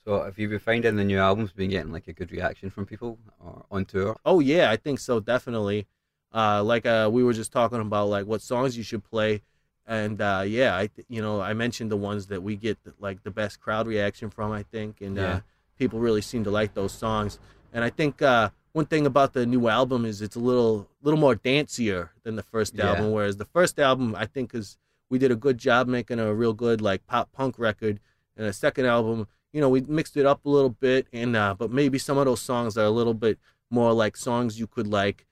So 0.04 0.22
have 0.24 0.38
you 0.38 0.50
been 0.50 0.60
finding 0.60 0.98
the 0.98 1.06
new 1.06 1.18
albums 1.18 1.54
been 1.54 1.70
getting 1.70 1.94
like 1.94 2.08
a 2.10 2.14
good 2.14 2.32
reaction 2.32 2.70
from 2.70 2.86
people 2.86 3.20
or 3.40 3.66
on 3.72 3.86
tour? 3.86 4.18
Oh 4.26 4.42
yeah, 4.42 4.70
I 4.70 4.76
think 4.76 5.00
so 5.00 5.22
definitely. 5.22 5.88
Uh, 6.34 6.62
like 6.64 6.86
uh, 6.86 7.10
we 7.12 7.24
were 7.24 7.34
just 7.34 7.54
talking 7.54 7.80
about 7.80 8.10
like 8.10 8.26
what 8.26 8.42
songs 8.42 8.76
you 8.76 8.84
should 8.84 9.04
play, 9.04 9.42
and 9.86 10.20
uh, 10.22 10.44
yeah, 10.46 10.76
I 10.76 10.90
you 11.08 11.22
know 11.22 11.40
I 11.40 11.54
mentioned 11.54 11.90
the 11.90 11.98
ones 11.98 12.28
that 12.28 12.44
we 12.44 12.58
get 12.58 12.78
like 13.00 13.24
the 13.24 13.32
best 13.32 13.62
crowd 13.62 13.88
reaction 13.88 14.30
from. 14.30 14.52
I 14.52 14.64
think, 14.64 15.00
and 15.00 15.16
Yeah. 15.16 15.36
uh, 15.36 15.40
people 15.78 16.00
really 16.00 16.22
seem 16.22 16.44
to 16.44 16.52
like 16.52 16.74
those 16.74 16.92
songs. 16.92 17.40
And 17.74 17.84
I 17.84 17.90
think 17.90 18.22
uh, 18.22 18.50
one 18.74 18.86
thing 18.86 19.06
about 19.06 19.34
the 19.34 19.46
new 19.46 19.68
album 19.68 20.06
is 20.06 20.22
it's 20.22 20.36
a 20.36 20.40
little 20.40 20.88
little 21.02 21.20
more 21.20 21.36
dancier 21.36 22.10
than 22.24 22.36
the 22.36 22.44
first 22.44 22.76
Yeah. 22.76 22.90
album. 22.92 23.12
Whereas 23.12 23.38
the 23.38 23.46
first 23.46 23.80
album, 23.80 24.16
I 24.16 24.26
think, 24.26 24.54
is 24.56 24.78
we 25.10 25.20
did 25.20 25.32
a 25.32 25.36
good 25.36 25.58
job 25.58 25.88
making 25.88 26.20
a 26.20 26.34
real 26.34 26.54
good 26.54 26.82
like 26.82 27.06
pop 27.08 27.32
punk 27.32 27.60
record. 27.60 28.00
And 28.38 28.48
the 28.48 28.54
second 28.54 28.86
album, 28.86 29.28
you 29.52 29.60
know, 29.60 29.70
we 29.70 29.82
mixed 29.82 30.16
it 30.16 30.26
up 30.26 30.46
a 30.46 30.50
little 30.50 30.70
bit, 30.70 31.08
and 31.12 31.36
uh, 31.36 31.54
but 31.58 31.72
maybe 31.72 31.98
some 31.98 32.18
of 32.18 32.26
those 32.26 32.42
songs 32.42 32.78
are 32.78 32.86
a 32.86 32.90
little 32.90 33.14
bit 33.14 33.38
more 33.70 33.94
like 33.94 34.16
songs 34.18 34.60
you 34.60 34.68
could 34.68 34.88
like 34.88 35.28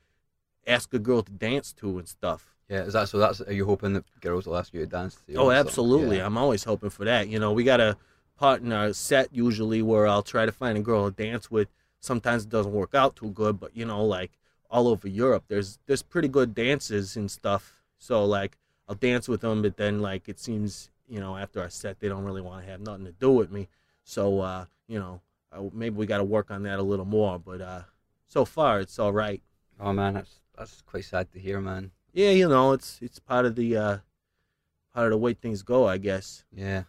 ask 0.68 0.94
a 0.94 1.00
girl 1.00 1.22
to 1.24 1.32
dance 1.32 1.72
to 1.74 1.98
and 1.98 2.08
stuff. 2.08 2.56
Yeah, 2.70 2.82
is 2.82 2.94
that 2.94 3.10
so? 3.10 3.18
That's 3.18 3.42
are 3.42 3.54
you 3.54 3.66
hoping 3.66 3.94
that 3.94 4.04
girls 4.22 4.46
will 4.46 4.58
ask 4.58 4.74
you 4.74 4.82
to 4.82 4.86
dance? 4.86 5.16
To 5.28 5.36
Oh, 5.36 5.50
absolutely. 5.52 6.18
Yeah. 6.18 6.26
I'm 6.26 6.38
always 6.38 6.64
hoping 6.66 6.90
for 6.92 7.06
that. 7.06 7.28
You 7.30 7.40
know, 7.40 7.52
we 7.54 7.64
got 7.64 7.80
a 7.80 7.98
part 8.38 8.62
in 8.62 8.72
our 8.72 8.94
set 8.94 9.30
usually 9.34 9.82
where 9.82 10.08
I'll 10.08 10.22
try 10.22 10.46
to 10.46 10.52
find 10.52 10.78
a 10.78 10.82
girl 10.82 11.10
to 11.10 11.16
dance 11.16 11.50
with. 11.50 11.70
Sometimes 12.00 12.44
it 12.44 12.50
doesn't 12.50 12.72
work 12.72 12.96
out 12.96 13.16
too 13.16 13.32
good, 13.32 13.60
but 13.60 13.76
you 13.76 13.86
know, 13.86 14.04
like 14.04 14.32
all 14.70 14.88
over 14.88 15.08
Europe, 15.08 15.46
there's 15.48 15.80
there's 15.86 16.04
pretty 16.04 16.28
good 16.28 16.54
dances 16.54 17.16
and 17.16 17.30
stuff. 17.30 17.82
So 17.98 18.24
like 18.26 18.58
I'll 18.88 18.96
dance 18.96 19.28
with 19.28 19.42
them, 19.42 19.62
but 19.62 19.78
then 19.78 20.00
like 20.00 20.30
it 20.30 20.40
seems 20.40 20.90
you 21.08 21.20
know 21.20 21.38
after 21.38 21.62
our 21.62 21.70
set 21.70 22.00
they 22.00 22.08
don't 22.08 22.24
really 22.24 22.42
want 22.42 22.64
to 22.64 22.72
have 22.72 22.82
nothing 22.82 23.06
to 23.06 23.12
do 23.12 23.32
with 23.32 23.52
me. 23.52 23.68
So 24.04 24.40
uh, 24.42 24.66
you 24.88 25.00
know 25.00 25.22
uh, 25.52 25.64
maybe 25.74 25.96
we 25.96 26.06
got 26.06 26.18
to 26.20 26.24
work 26.24 26.52
on 26.52 26.64
that 26.64 26.80
a 26.80 26.84
little 26.84 27.06
more. 27.06 27.40
But 27.40 27.62
uh, 27.62 27.82
so 28.28 28.46
far 28.46 28.80
it's 28.80 29.00
all 29.00 29.14
right. 29.14 29.42
Oh 29.80 29.94
man, 29.94 30.14
that's 30.14 30.40
that's 30.58 30.82
quite 30.82 31.06
sad 31.06 31.32
to 31.34 31.40
hear, 31.40 31.60
man. 31.60 31.92
Yeah, 32.14 32.32
you 32.32 32.48
know 32.48 32.74
it's 32.74 33.00
it's 33.02 33.20
part 33.20 33.46
of 33.46 33.56
the 33.56 33.76
uh, 33.78 33.98
part 34.94 35.08
of 35.08 35.12
the 35.12 35.18
way 35.18 35.34
things 35.34 35.62
go, 35.64 35.88
I 35.88 35.98
guess. 35.98 36.46
Yeah. 36.52 36.84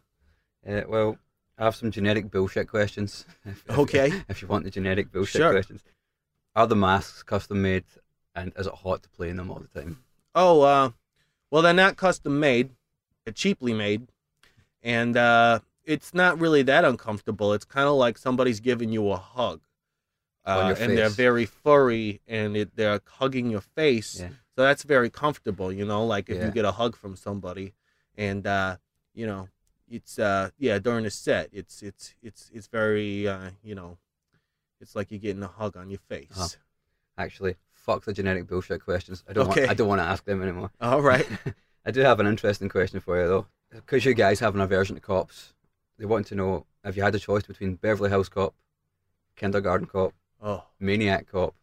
Uh, 0.66 0.82
well, 0.88 1.18
I 1.60 1.64
have 1.64 1.76
some 1.76 1.90
generic 1.90 2.30
bullshit 2.30 2.68
questions. 2.68 3.26
if- 3.44 3.64
if- 3.68 3.78
Okay. 3.78 4.12
If 4.28 4.40
you 4.42 4.48
want 4.48 4.64
the 4.64 4.70
generic 4.70 5.12
bullshit 5.12 5.40
Sure. 5.40 5.52
questions, 5.52 5.84
are 6.56 6.66
the 6.66 6.74
masks 6.74 7.22
custom 7.22 7.62
made, 7.62 7.84
and 8.34 8.52
is 8.56 8.66
it 8.66 8.74
hot 8.74 9.02
to 9.04 9.08
play 9.10 9.28
in 9.28 9.36
them 9.36 9.50
all 9.50 9.60
the 9.60 9.80
time? 9.80 10.02
Oh, 10.34 10.62
uh, 10.62 10.90
well, 11.50 11.62
they're 11.62 11.72
not 11.74 11.96
custom 11.96 12.40
made. 12.40 12.70
They're 13.24 13.34
cheaply 13.34 13.74
made, 13.74 14.08
and 14.82 15.16
uh, 15.16 15.60
it's 15.84 16.14
not 16.14 16.40
really 16.40 16.62
that 16.62 16.84
uncomfortable. 16.84 17.52
It's 17.52 17.64
kind 17.66 17.86
of 17.88 17.94
like 17.94 18.16
somebody's 18.16 18.60
giving 18.60 18.90
you 18.90 19.10
a 19.10 19.16
hug, 19.16 19.60
uh, 20.46 20.74
and 20.78 20.96
they're 20.96 21.08
very 21.10 21.44
furry, 21.44 22.20
and 22.26 22.56
it, 22.56 22.74
they're 22.74 23.00
hugging 23.06 23.50
your 23.50 23.60
face. 23.60 24.20
Yeah. 24.20 24.28
So 24.56 24.62
that's 24.62 24.82
very 24.84 25.10
comfortable, 25.10 25.70
you 25.72 25.84
know. 25.84 26.04
Like 26.06 26.30
if 26.30 26.38
Yeah. 26.38 26.46
you 26.46 26.50
get 26.52 26.64
a 26.64 26.72
hug 26.72 26.96
from 26.96 27.16
somebody, 27.16 27.74
and 28.16 28.46
uh, 28.46 28.76
you 29.14 29.26
know, 29.26 29.48
it's 29.90 30.18
uh, 30.18 30.50
yeah 30.58 30.78
during 30.78 31.04
the 31.04 31.10
set, 31.10 31.48
it's 31.52 31.82
it's 31.82 32.14
it's 32.22 32.50
it's 32.54 32.68
very 32.68 33.26
uh, 33.28 33.50
you 33.62 33.74
know, 33.74 33.98
it's 34.80 34.94
like 34.96 35.10
you're 35.10 35.20
getting 35.20 35.42
a 35.42 35.48
hug 35.48 35.76
on 35.76 35.90
your 35.90 35.98
face. 36.08 36.28
Uh-huh. 36.36 36.48
Actually, 37.18 37.56
fuck 37.72 38.04
the 38.04 38.12
genetic 38.12 38.46
bullshit 38.46 38.82
questions. 38.84 39.22
I 39.28 39.32
don't 39.32 39.48
Okay. 39.50 39.60
want. 39.62 39.70
I 39.70 39.74
don't 39.74 39.88
want 39.88 40.00
to 40.00 40.04
ask 40.06 40.24
them 40.24 40.42
anymore. 40.42 40.70
All 40.80 41.02
right. 41.02 41.26
I 41.84 41.90
do 41.90 42.00
have 42.00 42.20
an 42.20 42.26
interesting 42.26 42.68
question 42.68 43.00
for 43.00 43.20
you 43.20 43.26
though, 43.28 43.46
because 43.74 44.04
you 44.04 44.14
guys 44.14 44.40
have 44.40 44.54
an 44.54 44.60
aversion 44.60 44.94
to 44.96 45.00
cops. 45.02 45.54
They 45.98 46.06
want 46.06 46.26
to 46.28 46.34
know 46.34 46.66
if 46.84 46.96
you 46.96 47.02
had 47.02 47.14
a 47.14 47.18
choice 47.18 47.42
between 47.42 47.74
Beverly 47.74 48.08
Hills 48.10 48.28
Cop, 48.30 48.54
Kindergarten 49.36 49.86
Cop, 49.86 50.14
Oh, 50.42 50.64
Maniac 50.78 51.26
Cop, 51.30 51.54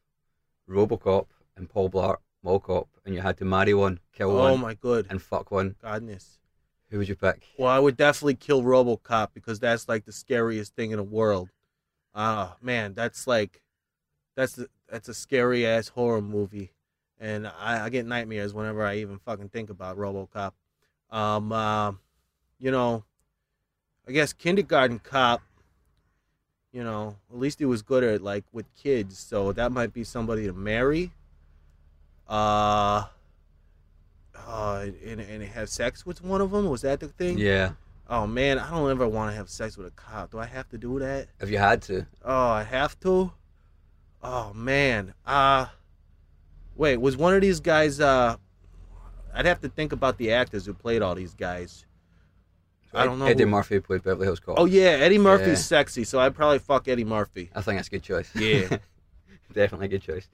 RoboCop, 0.70 1.26
and 1.56 1.68
Paul 1.70 1.90
Blart 1.90 2.18
Mall 2.44 2.60
Cop, 2.60 2.88
and 3.06 3.16
you 3.16 3.22
had 3.22 3.38
to 3.38 3.46
marry 3.46 3.74
one, 3.74 4.00
kill 4.14 4.32
oh 4.32 4.52
one, 4.52 4.60
my 4.62 4.74
god 4.76 5.08
and 5.10 5.20
fuck 5.22 5.50
one. 5.50 5.76
godness. 5.84 6.37
Who 6.90 7.00
would 7.00 7.10
you 7.10 7.16
pick? 7.16 7.48
Well, 7.58 7.70
I 7.70 7.80
would 7.80 7.98
definitely 7.98 8.36
kill 8.36 8.64
RoboCop 8.64 9.30
because 9.34 9.60
that's 9.60 9.90
like 9.90 10.06
the 10.06 10.12
scariest 10.12 10.76
thing 10.76 10.92
in 10.92 10.98
the 10.98 11.04
world. 11.04 11.50
Ah, 12.16 12.56
man, 12.62 12.94
that's 12.94 13.28
like, 13.28 13.62
that's 14.36 14.54
the, 14.54 14.70
that's 14.90 15.10
a 15.10 15.14
scary 15.14 15.68
ass 15.68 15.90
horror 15.90 16.22
movie, 16.22 16.72
and 17.20 17.48
I, 17.48 17.86
I 17.86 17.90
get 17.90 18.06
nightmares 18.06 18.54
whenever 18.54 18.86
I 18.86 18.98
even 18.98 19.20
fucking 19.20 19.50
think 19.50 19.70
about 19.70 19.98
RoboCop. 19.98 20.54
Um, 21.10 21.52
uh, 21.52 21.92
you 22.60 22.72
know, 22.72 23.04
I 24.08 24.12
guess 24.12 24.34
Kindergarten 24.34 25.00
Cop. 25.00 25.42
You 26.72 26.84
know, 26.84 27.18
at 27.32 27.40
least 27.40 27.60
he 27.60 27.66
was 27.66 27.82
good 27.82 28.04
at 28.04 28.22
like 28.22 28.46
with 28.52 28.66
kids, 28.76 29.18
so 29.18 29.52
that 29.54 29.72
might 29.72 29.94
be 29.94 30.04
somebody 30.04 30.46
to 30.46 30.54
marry. 30.54 31.12
Uh, 32.28 33.06
uh, 34.48 34.86
and, 35.06 35.20
and 35.22 35.44
have 35.44 35.70
sex 35.70 36.06
with 36.06 36.22
one 36.24 36.42
of 36.42 36.52
them? 36.52 36.70
Was 36.70 36.82
that 36.82 37.00
the 37.00 37.08
thing? 37.08 37.38
Yeah, 37.38 37.72
Oh 38.10 38.26
man, 38.28 38.58
I 38.60 38.70
don't 38.70 38.90
ever 38.90 39.08
want 39.08 39.32
to 39.32 39.36
have 39.36 39.50
sex 39.50 39.78
with 39.78 39.88
a 39.88 39.92
cop. 39.92 40.32
Do 40.32 40.40
I 40.40 40.46
have 40.46 40.70
to 40.70 40.78
do 40.78 41.00
that? 41.00 41.28
if 41.42 41.50
you 41.50 41.58
had 41.58 41.82
to. 41.84 42.06
Oh, 42.24 42.48
I 42.50 42.64
have 42.64 43.00
to. 43.02 43.32
Oh 44.24 44.54
man. 44.54 45.14
Uh 45.26 45.68
wait, 46.76 46.98
was 46.98 47.18
one 47.18 47.34
of 47.36 47.42
these 47.42 47.60
guys? 47.60 48.00
Uh, 48.00 48.36
I'd 49.34 49.46
have 49.46 49.60
to 49.62 49.70
think 49.70 49.92
about 49.92 50.18
the 50.18 50.32
actors 50.32 50.66
who 50.66 50.74
played 50.74 51.02
all 51.02 51.16
these 51.16 51.34
guys. 51.34 51.86
I 52.94 53.04
don't 53.06 53.20
know. 53.20 53.26
Eddie 53.26 53.44
who- 53.44 53.50
Murphy 53.50 53.80
played 53.80 54.04
Beverly 54.04 54.26
Hills 54.26 54.40
Cop. 54.40 54.56
Oh 54.58 54.66
yeah, 54.66 54.92
Eddie 54.92 55.18
Murphy's 55.20 55.48
Yeah. 55.50 55.56
sexy, 55.56 56.04
so 56.04 56.20
I'd 56.20 56.34
probably 56.34 56.60
fuck 56.60 56.88
Eddie 56.88 57.04
Murphy. 57.04 57.50
I 57.54 57.62
think 57.62 57.78
that's 57.78 57.90
a 57.90 57.92
good 57.92 58.04
choice. 58.04 58.30
Yeah. 58.34 58.78
definitely 59.54 59.88
a 59.88 59.90
good 59.90 60.02
choice. 60.02 60.28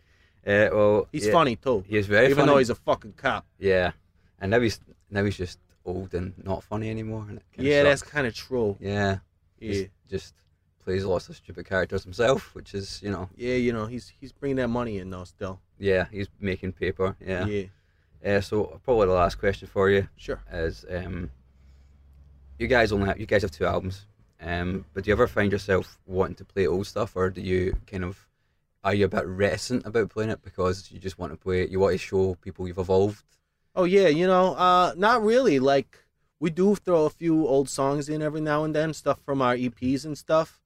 Uh, 0.45 0.69
well, 0.73 1.07
He's 1.11 1.25
yeah, 1.27 1.31
funny 1.31 1.55
too, 1.55 1.83
He 1.87 1.97
is 1.97 2.07
very 2.07 2.25
even 2.25 2.37
funny. 2.37 2.47
though 2.51 2.57
he's 2.57 2.69
a 2.69 2.75
fucking 2.75 3.13
cop. 3.13 3.45
yeah, 3.59 3.91
and 4.39 4.51
now 4.51 4.59
he's 4.59 4.79
now 5.09 5.23
he's 5.23 5.37
just 5.37 5.59
old 5.85 6.13
and 6.13 6.33
not 6.43 6.63
funny 6.63 6.89
anymore. 6.89 7.25
And 7.29 7.37
it 7.37 7.43
kinda 7.53 7.69
Yeah, 7.69 7.83
that's 7.83 8.01
kind 8.01 8.27
of 8.27 8.33
true. 8.35 8.77
yeah. 8.79 9.19
Yeah, 9.59 9.71
He's 9.71 9.87
just 10.09 10.33
plays 10.83 11.05
lots 11.05 11.29
of 11.29 11.37
stupid 11.37 11.65
characters 11.65 12.03
himself, 12.03 12.53
which 12.55 12.73
is 12.73 13.01
you 13.01 13.09
know 13.11 13.29
yeah, 13.37 13.55
you 13.55 13.71
know, 13.71 13.85
he's 13.85 14.11
he's 14.19 14.31
bringing 14.33 14.57
that 14.57 14.67
money 14.67 14.97
in 14.99 15.09
though. 15.09 15.23
Still, 15.23 15.61
yeah 15.79 16.05
he's 16.11 16.27
making 16.41 16.73
paper. 16.73 17.15
Yeah. 17.25 17.45
yeah, 17.45 17.65
Uh, 18.37 18.41
so 18.41 18.81
probably 18.83 19.07
the 19.07 19.13
last 19.13 19.35
question 19.39 19.67
for 19.69 19.89
you 19.89 20.07
sure. 20.17 20.41
is 20.51 20.85
um, 20.89 21.29
you 22.59 22.67
guys 22.67 22.91
only 22.91 23.05
have, 23.07 23.19
you 23.19 23.25
guys 23.25 23.41
have 23.43 23.51
two 23.51 23.65
albums. 23.65 24.05
Um, 24.41 24.83
but 24.93 25.05
do 25.05 25.09
you 25.09 25.13
ever 25.13 25.27
find 25.27 25.51
yourself 25.53 25.97
wanting 26.05 26.35
to 26.35 26.43
play 26.45 26.67
old 26.67 26.85
stuff, 26.87 27.15
or 27.15 27.29
do 27.29 27.39
you 27.41 27.77
kind 27.87 28.03
of 28.03 28.17
are 28.83 28.93
you 28.93 29.05
a 29.05 29.09
bit 29.09 29.25
reticent 29.25 29.85
about 29.85 30.09
playing 30.09 30.29
it 30.31 30.41
because 30.41 30.91
you 30.91 30.99
just 30.99 31.17
want 31.17 31.31
to 31.31 31.37
play 31.37 31.61
it? 31.63 31.69
You 31.69 31.79
want 31.79 31.93
to 31.93 31.97
show 31.97 32.35
people 32.35 32.67
you've 32.67 32.77
evolved. 32.77 33.23
Oh 33.75 33.85
yeah, 33.85 34.07
you 34.07 34.27
know, 34.27 34.53
uh, 34.55 34.93
not 34.97 35.23
really. 35.23 35.59
Like 35.59 35.99
we 36.39 36.49
do 36.49 36.75
throw 36.75 37.05
a 37.05 37.09
few 37.09 37.47
old 37.47 37.69
songs 37.69 38.09
in 38.09 38.21
every 38.21 38.41
now 38.41 38.63
and 38.63 38.75
then, 38.75 38.93
stuff 38.93 39.19
from 39.25 39.41
our 39.41 39.55
EPs 39.55 40.05
and 40.05 40.17
stuff. 40.17 40.61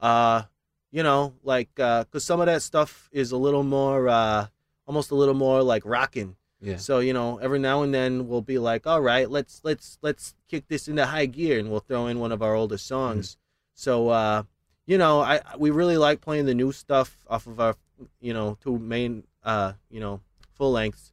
Uh, 0.00 0.42
you 0.90 1.02
know, 1.02 1.34
like 1.42 1.68
uh 1.78 2.04
'cause 2.04 2.24
some 2.24 2.40
of 2.40 2.46
that 2.46 2.62
stuff 2.62 3.08
is 3.12 3.30
a 3.32 3.36
little 3.36 3.62
more, 3.62 4.08
uh, 4.08 4.46
almost 4.86 5.10
a 5.10 5.14
little 5.14 5.34
more 5.34 5.62
like 5.62 5.82
rocking. 5.84 6.36
Yeah. 6.60 6.78
So 6.78 6.98
you 7.00 7.12
know, 7.12 7.36
every 7.38 7.58
now 7.58 7.82
and 7.82 7.92
then 7.94 8.26
we'll 8.28 8.42
be 8.42 8.58
like, 8.58 8.86
all 8.86 9.00
right, 9.02 9.30
let's 9.30 9.60
let's 9.62 9.98
let's 10.02 10.34
kick 10.48 10.66
this 10.68 10.88
into 10.88 11.04
high 11.06 11.26
gear, 11.26 11.58
and 11.58 11.70
we'll 11.70 11.80
throw 11.80 12.06
in 12.06 12.18
one 12.18 12.32
of 12.32 12.42
our 12.42 12.54
oldest 12.54 12.86
songs. 12.86 13.36
So 13.74 14.08
uh, 14.08 14.42
you 14.88 14.96
know, 14.96 15.20
I 15.20 15.40
we 15.58 15.70
really 15.70 15.98
like 15.98 16.20
playing 16.22 16.46
the 16.46 16.54
new 16.54 16.72
stuff 16.72 17.08
off 17.28 17.46
of 17.46 17.60
our 17.60 17.76
you 18.20 18.32
know 18.32 18.56
two 18.60 18.78
main 18.78 19.24
uh 19.44 19.74
you 19.90 20.00
know 20.00 20.20
full 20.56 20.72
lengths. 20.72 21.12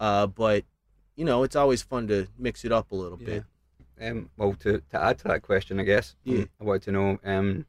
Uh, 0.00 0.26
but 0.28 0.64
you 1.16 1.24
know, 1.24 1.42
it's 1.42 1.56
always 1.56 1.82
fun 1.82 2.06
to 2.06 2.28
mix 2.38 2.64
it 2.64 2.70
up 2.72 2.92
a 2.92 2.94
little 2.94 3.18
bit. 3.18 3.42
Um, 4.00 4.30
well, 4.36 4.54
to, 4.60 4.80
to 4.90 5.02
add 5.02 5.18
to 5.18 5.24
that 5.28 5.42
question, 5.42 5.80
I 5.80 5.82
guess, 5.82 6.14
um, 6.24 6.36
Yeah. 6.36 6.44
I 6.60 6.64
wanted 6.64 6.82
to 6.82 6.92
know, 6.92 7.18
um, 7.24 7.66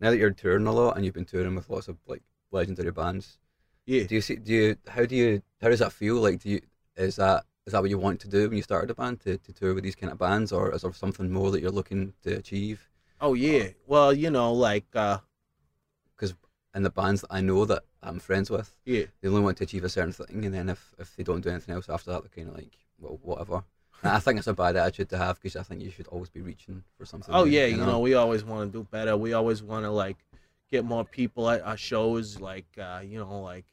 now 0.00 0.10
that 0.10 0.18
you're 0.18 0.32
touring 0.32 0.66
a 0.66 0.72
lot 0.72 0.96
and 0.96 1.04
you've 1.04 1.14
been 1.14 1.24
touring 1.24 1.54
with 1.54 1.70
lots 1.70 1.86
of 1.86 1.96
like 2.08 2.22
legendary 2.50 2.90
bands, 2.90 3.38
Yeah. 3.86 4.02
do 4.08 4.16
you 4.16 4.20
see? 4.20 4.34
Do 4.36 4.52
you? 4.52 4.76
How 4.88 5.04
do 5.06 5.14
you? 5.14 5.42
How 5.62 5.68
does 5.68 5.78
that 5.78 5.92
feel? 5.92 6.16
Like, 6.16 6.40
do 6.42 6.50
you? 6.50 6.60
Is 6.96 7.14
that 7.16 7.44
is 7.66 7.72
that 7.72 7.80
what 7.82 7.90
you 7.90 7.98
want 7.98 8.18
to 8.22 8.28
do 8.28 8.48
when 8.48 8.56
you 8.56 8.64
started 8.64 8.90
a 8.90 8.94
band 8.94 9.20
to, 9.20 9.38
to 9.38 9.52
tour 9.52 9.72
with 9.74 9.84
these 9.84 9.94
kind 9.94 10.10
of 10.12 10.18
bands, 10.18 10.50
or 10.50 10.74
is 10.74 10.82
there 10.82 10.92
something 10.92 11.30
more 11.30 11.52
that 11.52 11.60
you're 11.60 11.70
looking 11.70 12.12
to 12.24 12.36
achieve? 12.36 12.89
Oh 13.20 13.34
yeah. 13.34 13.68
Well, 13.86 14.12
you 14.12 14.30
know, 14.30 14.52
like 14.52 14.86
uh, 14.94 15.18
Because 16.16 16.34
in 16.74 16.82
the 16.82 16.90
bands 16.90 17.20
that 17.22 17.28
I 17.30 17.40
know 17.40 17.64
that 17.64 17.84
I'm 18.02 18.18
friends 18.18 18.50
with, 18.50 18.74
yeah. 18.84 19.04
they 19.20 19.28
only 19.28 19.42
want 19.42 19.58
to 19.58 19.64
achieve 19.64 19.84
a 19.84 19.88
certain 19.88 20.12
thing, 20.12 20.44
and 20.44 20.54
then 20.54 20.68
if, 20.68 20.94
if 20.98 21.14
they 21.16 21.22
don't 21.22 21.42
do 21.42 21.50
anything 21.50 21.74
else 21.74 21.88
after 21.88 22.10
that, 22.12 22.22
they're 22.22 22.44
kind 22.44 22.48
of 22.48 22.54
like, 22.54 22.72
well, 22.98 23.18
whatever. 23.22 23.64
And 24.02 24.12
I 24.12 24.18
think 24.18 24.38
it's 24.38 24.46
a 24.46 24.54
bad 24.54 24.76
attitude 24.76 25.10
to 25.10 25.18
have 25.18 25.40
because 25.40 25.56
I 25.56 25.62
think 25.62 25.82
you 25.82 25.90
should 25.90 26.06
always 26.06 26.30
be 26.30 26.40
reaching 26.40 26.82
for 26.96 27.04
something. 27.04 27.34
Oh 27.34 27.44
new, 27.44 27.50
yeah, 27.50 27.66
you 27.66 27.76
know, 27.76 27.98
we 27.98 28.14
always 28.14 28.44
want 28.44 28.72
to 28.72 28.78
do 28.78 28.86
better. 28.90 29.16
We 29.16 29.34
always 29.34 29.62
want 29.62 29.84
to 29.84 29.90
like 29.90 30.16
get 30.70 30.84
more 30.84 31.04
people 31.04 31.50
at 31.50 31.60
our 31.60 31.76
shows. 31.76 32.40
Like 32.40 32.66
uh, 32.78 33.02
you 33.04 33.18
know, 33.18 33.40
like 33.40 33.66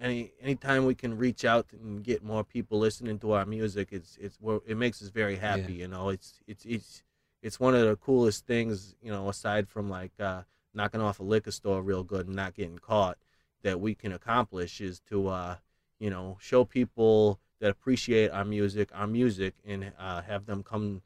any 0.00 0.32
anytime 0.42 0.86
we 0.86 0.96
can 0.96 1.16
reach 1.16 1.44
out 1.44 1.66
and 1.72 2.02
get 2.02 2.24
more 2.24 2.42
people 2.42 2.80
listening 2.80 3.20
to 3.20 3.32
our 3.32 3.46
music, 3.46 3.90
it's 3.92 4.18
it's 4.20 4.38
it 4.66 4.76
makes 4.76 5.00
us 5.00 5.08
very 5.08 5.36
happy. 5.36 5.74
You 5.74 5.86
know, 5.86 6.08
it's 6.08 6.40
it's 6.48 6.64
it's 6.64 7.02
it's 7.44 7.60
one 7.60 7.74
of 7.74 7.86
the 7.86 7.94
coolest 7.96 8.46
things. 8.46 8.96
You 9.02 9.12
know, 9.12 9.28
aside 9.28 9.68
from 9.68 9.88
like 9.90 10.12
uh, 10.18 10.42
knocking 10.72 11.00
off 11.00 11.20
a 11.20 11.22
liquor 11.22 11.52
store 11.52 11.82
real 11.82 12.02
good 12.02 12.26
and 12.26 12.34
not 12.34 12.54
getting 12.54 12.78
caught, 12.78 13.18
that 13.62 13.80
we 13.80 13.94
can 13.94 14.12
accomplish 14.12 14.80
is 14.80 15.00
to 15.10 15.28
uh, 15.28 15.56
you 16.00 16.10
know 16.10 16.38
show 16.40 16.64
people 16.64 17.38
that 17.60 17.70
appreciate 17.70 18.30
our 18.30 18.44
music, 18.44 18.88
our 18.94 19.06
music, 19.06 19.54
and 19.64 19.92
uh, 19.98 20.22
have 20.22 20.46
them 20.46 20.62
come 20.62 21.02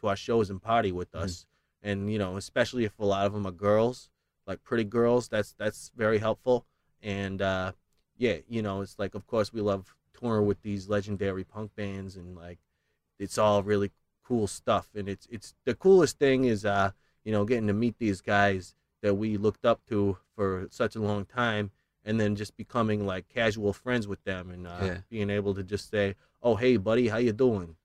to 0.00 0.06
our 0.06 0.16
shows 0.16 0.48
and 0.48 0.62
party 0.62 0.92
with 0.92 1.14
us. 1.14 1.44
And 1.82 2.10
you 2.10 2.18
know, 2.18 2.36
especially 2.36 2.84
if 2.84 2.98
a 2.98 3.04
lot 3.04 3.26
of 3.26 3.32
them 3.32 3.46
are 3.46 3.50
girls, 3.52 4.10
like 4.46 4.62
pretty 4.62 4.84
girls, 4.84 5.28
that's 5.28 5.54
that's 5.58 5.90
very 5.96 6.18
helpful. 6.18 6.66
And 7.02 7.42
uh, 7.42 7.72
yeah, 8.16 8.36
you 8.48 8.62
know, 8.62 8.80
it's 8.80 8.98
like 8.98 9.16
of 9.16 9.26
course 9.26 9.52
we 9.52 9.60
love 9.60 9.92
touring 10.14 10.46
with 10.46 10.62
these 10.62 10.88
legendary 10.88 11.42
punk 11.42 11.74
bands, 11.74 12.14
and 12.14 12.36
like 12.36 12.58
it's 13.18 13.38
all 13.38 13.62
really 13.64 13.90
cool 14.30 14.46
stuff. 14.46 14.88
And 14.94 15.08
it's 15.08 15.26
it's 15.30 15.54
the 15.64 15.74
coolest 15.74 16.18
thing 16.18 16.44
is 16.44 16.64
uh, 16.64 16.92
you 17.24 17.32
know, 17.32 17.44
getting 17.44 17.66
to 17.66 17.72
meet 17.72 17.98
these 17.98 18.20
guys 18.20 18.74
that 19.02 19.14
we 19.14 19.36
looked 19.36 19.64
up 19.64 19.80
to 19.88 20.18
for 20.36 20.68
such 20.70 20.94
a 20.94 21.00
long 21.00 21.24
time 21.24 21.72
and 22.04 22.20
then 22.20 22.36
just 22.36 22.56
becoming 22.56 23.04
like 23.04 23.28
casual 23.28 23.72
friends 23.72 24.06
with 24.06 24.22
them 24.24 24.50
and 24.50 24.66
uh, 24.66 24.78
Yeah. 24.82 24.98
being 25.10 25.30
able 25.30 25.54
to 25.54 25.64
just 25.64 25.90
say, 25.90 26.14
"Oh, 26.42 26.54
hey, 26.54 26.76
buddy, 26.76 27.08
how 27.08 27.18
you 27.18 27.32
doing?" 27.32 27.76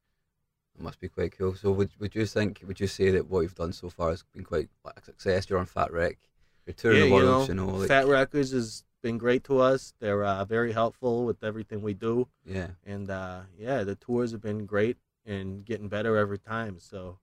It 0.78 0.82
must 0.84 1.00
be 1.00 1.10
quite 1.10 1.36
cool. 1.38 1.56
So 1.56 1.72
would 1.72 1.92
would 2.00 2.14
you 2.14 2.26
think? 2.28 2.62
Would 2.68 2.80
you 2.80 2.88
say 2.88 3.10
that 3.16 3.28
what 3.30 3.42
you've 3.42 3.56
done 3.64 3.74
so 3.74 3.90
far 3.90 4.12
has 4.12 4.24
been 4.34 4.44
quite 4.44 4.70
a 4.86 5.02
success? 5.02 5.50
You're 5.50 5.60
on 5.60 5.66
Fat 5.66 5.92
Wreck. 5.92 6.18
You're 6.66 6.76
touring 6.76 7.10
the 7.10 7.12
world. 7.12 7.48
You 7.48 7.56
know, 7.56 7.68
like, 7.68 7.88
Fat 7.88 8.08
Wreck 8.08 8.32
Chords 8.32 8.52
has 8.52 8.84
been 9.02 9.18
great 9.18 9.44
to 9.46 9.60
us. 9.60 9.94
They're 10.00 10.24
uh, 10.24 10.46
very 10.46 10.74
helpful 10.74 11.26
with 11.26 11.44
everything 11.44 11.82
we 11.82 11.94
do, 11.94 12.28
yeah. 12.46 12.70
and 12.86 13.10
uh, 13.10 13.42
yeah, 13.58 13.84
the 13.84 13.96
tours 13.96 14.32
have 14.32 14.42
been 14.42 14.66
great 14.66 14.98
and 15.26 15.66
getting 15.66 15.88
better 15.88 16.18
every 16.18 16.38
time. 16.40 16.80
So, 16.80 17.20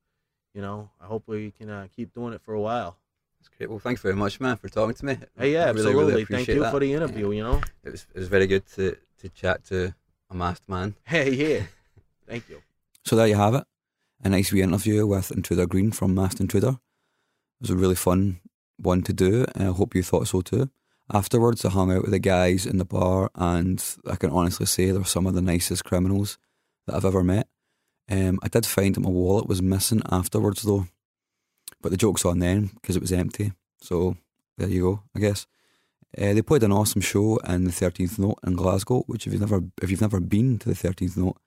you 0.55 0.61
know, 0.63 0.91
I 1.01 1.07
hope 1.07 1.25
we 1.27 1.51
can 1.51 1.71
uh, 1.71 1.87
keep 1.95 2.13
doing 2.15 2.33
it 2.35 2.41
for 2.43 2.55
a 2.55 2.61
while. 2.61 2.99
That's 3.39 3.49
great. 3.57 3.71
Well, 3.71 3.79
thanks 3.79 4.01
very 4.01 4.15
much, 4.15 4.41
man, 4.41 4.57
for 4.57 4.69
talking 4.69 4.95
to 4.95 5.05
me. 5.05 5.19
Hey, 5.39 5.53
yeah, 5.53 5.65
I 5.67 5.71
really, 5.71 5.81
absolutely. 5.91 6.13
really 6.13 6.25
Thank 6.27 6.49
you 6.49 6.61
that. 6.61 6.73
for 6.73 6.81
the 6.81 6.87
Yeah. 6.87 6.97
interview. 6.99 7.31
You 7.33 7.43
know, 7.43 7.61
It 7.85 7.91
was 7.91 8.07
it 8.15 8.19
was 8.19 8.29
very 8.29 8.47
good 8.47 8.67
to 8.77 8.97
to 9.21 9.29
chat 9.31 9.65
to 9.67 9.95
a 10.31 10.35
masked 10.35 10.69
man. 10.69 10.95
hey, 11.05 11.31
yeah, 11.31 11.65
thank 12.27 12.49
you. 12.49 12.63
So 13.05 13.17
there 13.17 13.27
you 13.27 13.37
have 13.37 13.55
it. 13.55 13.65
A 14.25 14.29
nice 14.29 14.53
wee 14.53 14.63
interview 14.63 15.05
with 15.07 15.33
Intruder 15.33 15.67
Green 15.67 15.91
from 15.91 16.15
Masked 16.15 16.39
Intruder. 16.41 16.69
It 17.61 17.63
was 17.63 17.71
a 17.71 17.77
really 17.77 17.97
fun 17.97 18.41
one 18.77 19.03
to 19.03 19.13
do, 19.13 19.45
and 19.55 19.69
I 19.69 19.73
hope 19.73 19.95
you 19.97 20.03
thought 20.05 20.29
so 20.29 20.41
too. 20.41 20.71
Afterwards, 21.13 21.65
I 21.65 21.71
hung 21.71 21.91
out 21.91 22.03
with 22.03 22.13
the 22.13 22.21
guys 22.21 22.65
in 22.65 22.79
the 22.79 22.85
bar, 22.85 23.31
and 23.35 23.85
I 24.09 24.15
can 24.17 24.31
honestly 24.31 24.67
say 24.67 24.93
they're 24.93 25.05
some 25.05 25.27
of 25.27 25.35
the 25.35 25.43
nicest 25.43 25.85
criminals 25.85 26.39
that 26.87 26.95
I've 26.95 27.05
ever 27.05 27.25
met. 27.25 27.49
Um, 28.13 28.39
I 28.43 28.49
did 28.49 28.67
find 28.67 28.95
that 28.95 29.01
my 29.01 29.09
wallet 29.09 29.49
was 29.49 29.63
missing 29.63 30.03
afterwards, 30.11 30.63
though, 30.63 30.87
but 31.81 31.91
the 31.91 31.97
joke's 31.97 32.27
on 32.27 32.41
them 32.41 32.71
because 32.75 32.95
it 32.95 33.01
was 33.01 33.13
empty. 33.13 33.53
So 33.81 34.17
there 34.59 34.69
you 34.69 34.83
go, 34.83 35.03
I 35.17 35.21
guess. 35.21 35.47
Uh, 36.17 36.35
they 36.35 36.43
played 36.43 36.63
an 36.63 36.73
awesome 36.73 37.01
show 37.01 37.39
in 37.39 37.65
the 37.65 37.73
Thirteenth 37.73 38.19
Note 38.19 38.39
in 38.47 38.55
Glasgow, 38.55 39.05
which 39.07 39.27
if 39.27 39.33
you've 39.33 39.41
never 39.41 39.63
if 39.81 39.91
you've 39.91 40.03
never 40.03 40.21
been 40.21 40.59
to 40.59 40.69
the 40.69 40.75
Thirteenth 40.75 41.17
Note, 41.17 41.39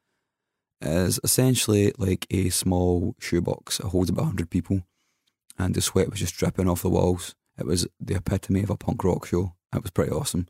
is 0.82 1.20
essentially 1.24 1.94
like 2.00 2.26
a 2.32 2.50
small 2.50 3.16
shoebox. 3.20 3.80
It 3.80 3.86
holds 3.88 4.10
about 4.10 4.24
100 4.24 4.50
people, 4.50 4.82
and 5.60 5.76
the 5.76 5.82
sweat 5.82 6.10
was 6.10 6.20
just 6.20 6.36
dripping 6.36 6.68
off 6.68 6.82
the 6.82 6.90
walls. 6.90 7.36
It 7.60 7.68
was 7.68 7.88
the 8.00 8.16
epitome 8.16 8.64
of 8.64 8.72
a 8.72 8.76
punk 8.76 9.04
rock 9.04 9.28
show. 9.28 9.54
It 9.74 9.84
was 9.84 9.92
pretty 9.92 10.12
awesome. 10.12 10.48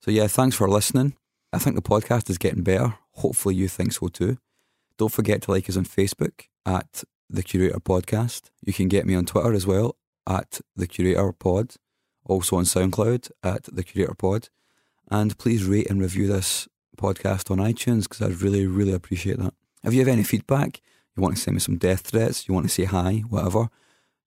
So, 0.00 0.12
yeah, 0.12 0.28
thanks 0.28 0.54
for 0.54 0.68
listening. 0.68 1.16
I 1.52 1.58
think 1.58 1.74
the 1.74 1.82
podcast 1.82 2.30
is 2.30 2.38
getting 2.38 2.62
better. 2.62 2.94
Hopefully, 3.14 3.56
you 3.56 3.66
think 3.66 3.92
so 3.92 4.06
too. 4.06 4.38
Don't 4.98 5.12
forget 5.12 5.42
to 5.42 5.52
like 5.52 5.68
us 5.68 5.76
on 5.76 5.84
Facebook 5.84 6.48
at 6.66 7.04
The 7.30 7.42
Curator 7.42 7.78
Podcast. 7.78 8.50
You 8.64 8.72
can 8.72 8.88
get 8.88 9.06
me 9.06 9.14
on 9.14 9.26
Twitter 9.26 9.54
as 9.54 9.66
well 9.66 9.96
at 10.26 10.60
The 10.76 10.88
Curator 10.88 11.32
Pod. 11.32 11.74
Also 12.24 12.56
on 12.56 12.64
SoundCloud 12.64 13.30
at 13.42 13.64
The 13.64 13.84
Curator 13.84 14.14
Pod. 14.14 14.48
And 15.10 15.38
please 15.38 15.64
rate 15.64 15.88
and 15.88 16.00
review 16.00 16.26
this 16.26 16.68
podcast 16.98 17.50
on 17.50 17.58
iTunes 17.58 18.02
because 18.02 18.20
I'd 18.20 18.42
really, 18.42 18.66
really 18.66 18.92
appreciate 18.92 19.38
that. 19.38 19.54
If 19.84 19.94
you 19.94 20.00
have 20.00 20.08
any 20.08 20.24
feedback, 20.24 20.82
you 21.16 21.22
want 21.22 21.36
to 21.36 21.40
send 21.40 21.54
me 21.54 21.60
some 21.60 21.78
death 21.78 22.00
threats, 22.00 22.46
you 22.46 22.54
want 22.54 22.66
to 22.66 22.72
say 22.72 22.84
hi, 22.84 23.22
whatever, 23.28 23.70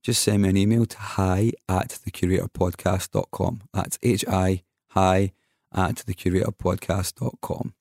just 0.01 0.23
send 0.23 0.41
me 0.41 0.49
an 0.49 0.57
email 0.57 0.85
to 0.85 0.97
hi 0.97 1.51
at 1.69 1.89
thecuratorpodcast.com. 1.89 3.61
That's 3.73 3.99
H 4.01 4.25
I 4.27 4.63
hi 4.89 5.33
at 5.73 5.97
thecuratorpodcast.com. 5.97 7.73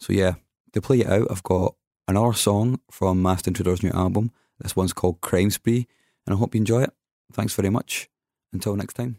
So 0.00 0.12
yeah, 0.12 0.34
to 0.72 0.80
play 0.80 1.00
it 1.00 1.06
out, 1.06 1.28
I've 1.30 1.42
got 1.42 1.76
another 2.06 2.32
song 2.32 2.80
from 2.90 3.22
Masked 3.22 3.46
Intruder's 3.46 3.82
new 3.82 3.90
album. 3.90 4.30
This 4.60 4.76
one's 4.76 4.92
called 4.92 5.20
Crime 5.20 5.50
Spree, 5.50 5.86
and 6.26 6.34
I 6.34 6.38
hope 6.38 6.54
you 6.54 6.60
enjoy 6.60 6.82
it. 6.82 6.92
Thanks 7.32 7.54
very 7.54 7.70
much. 7.70 8.08
Until 8.52 8.76
next 8.76 8.94
time. 8.94 9.18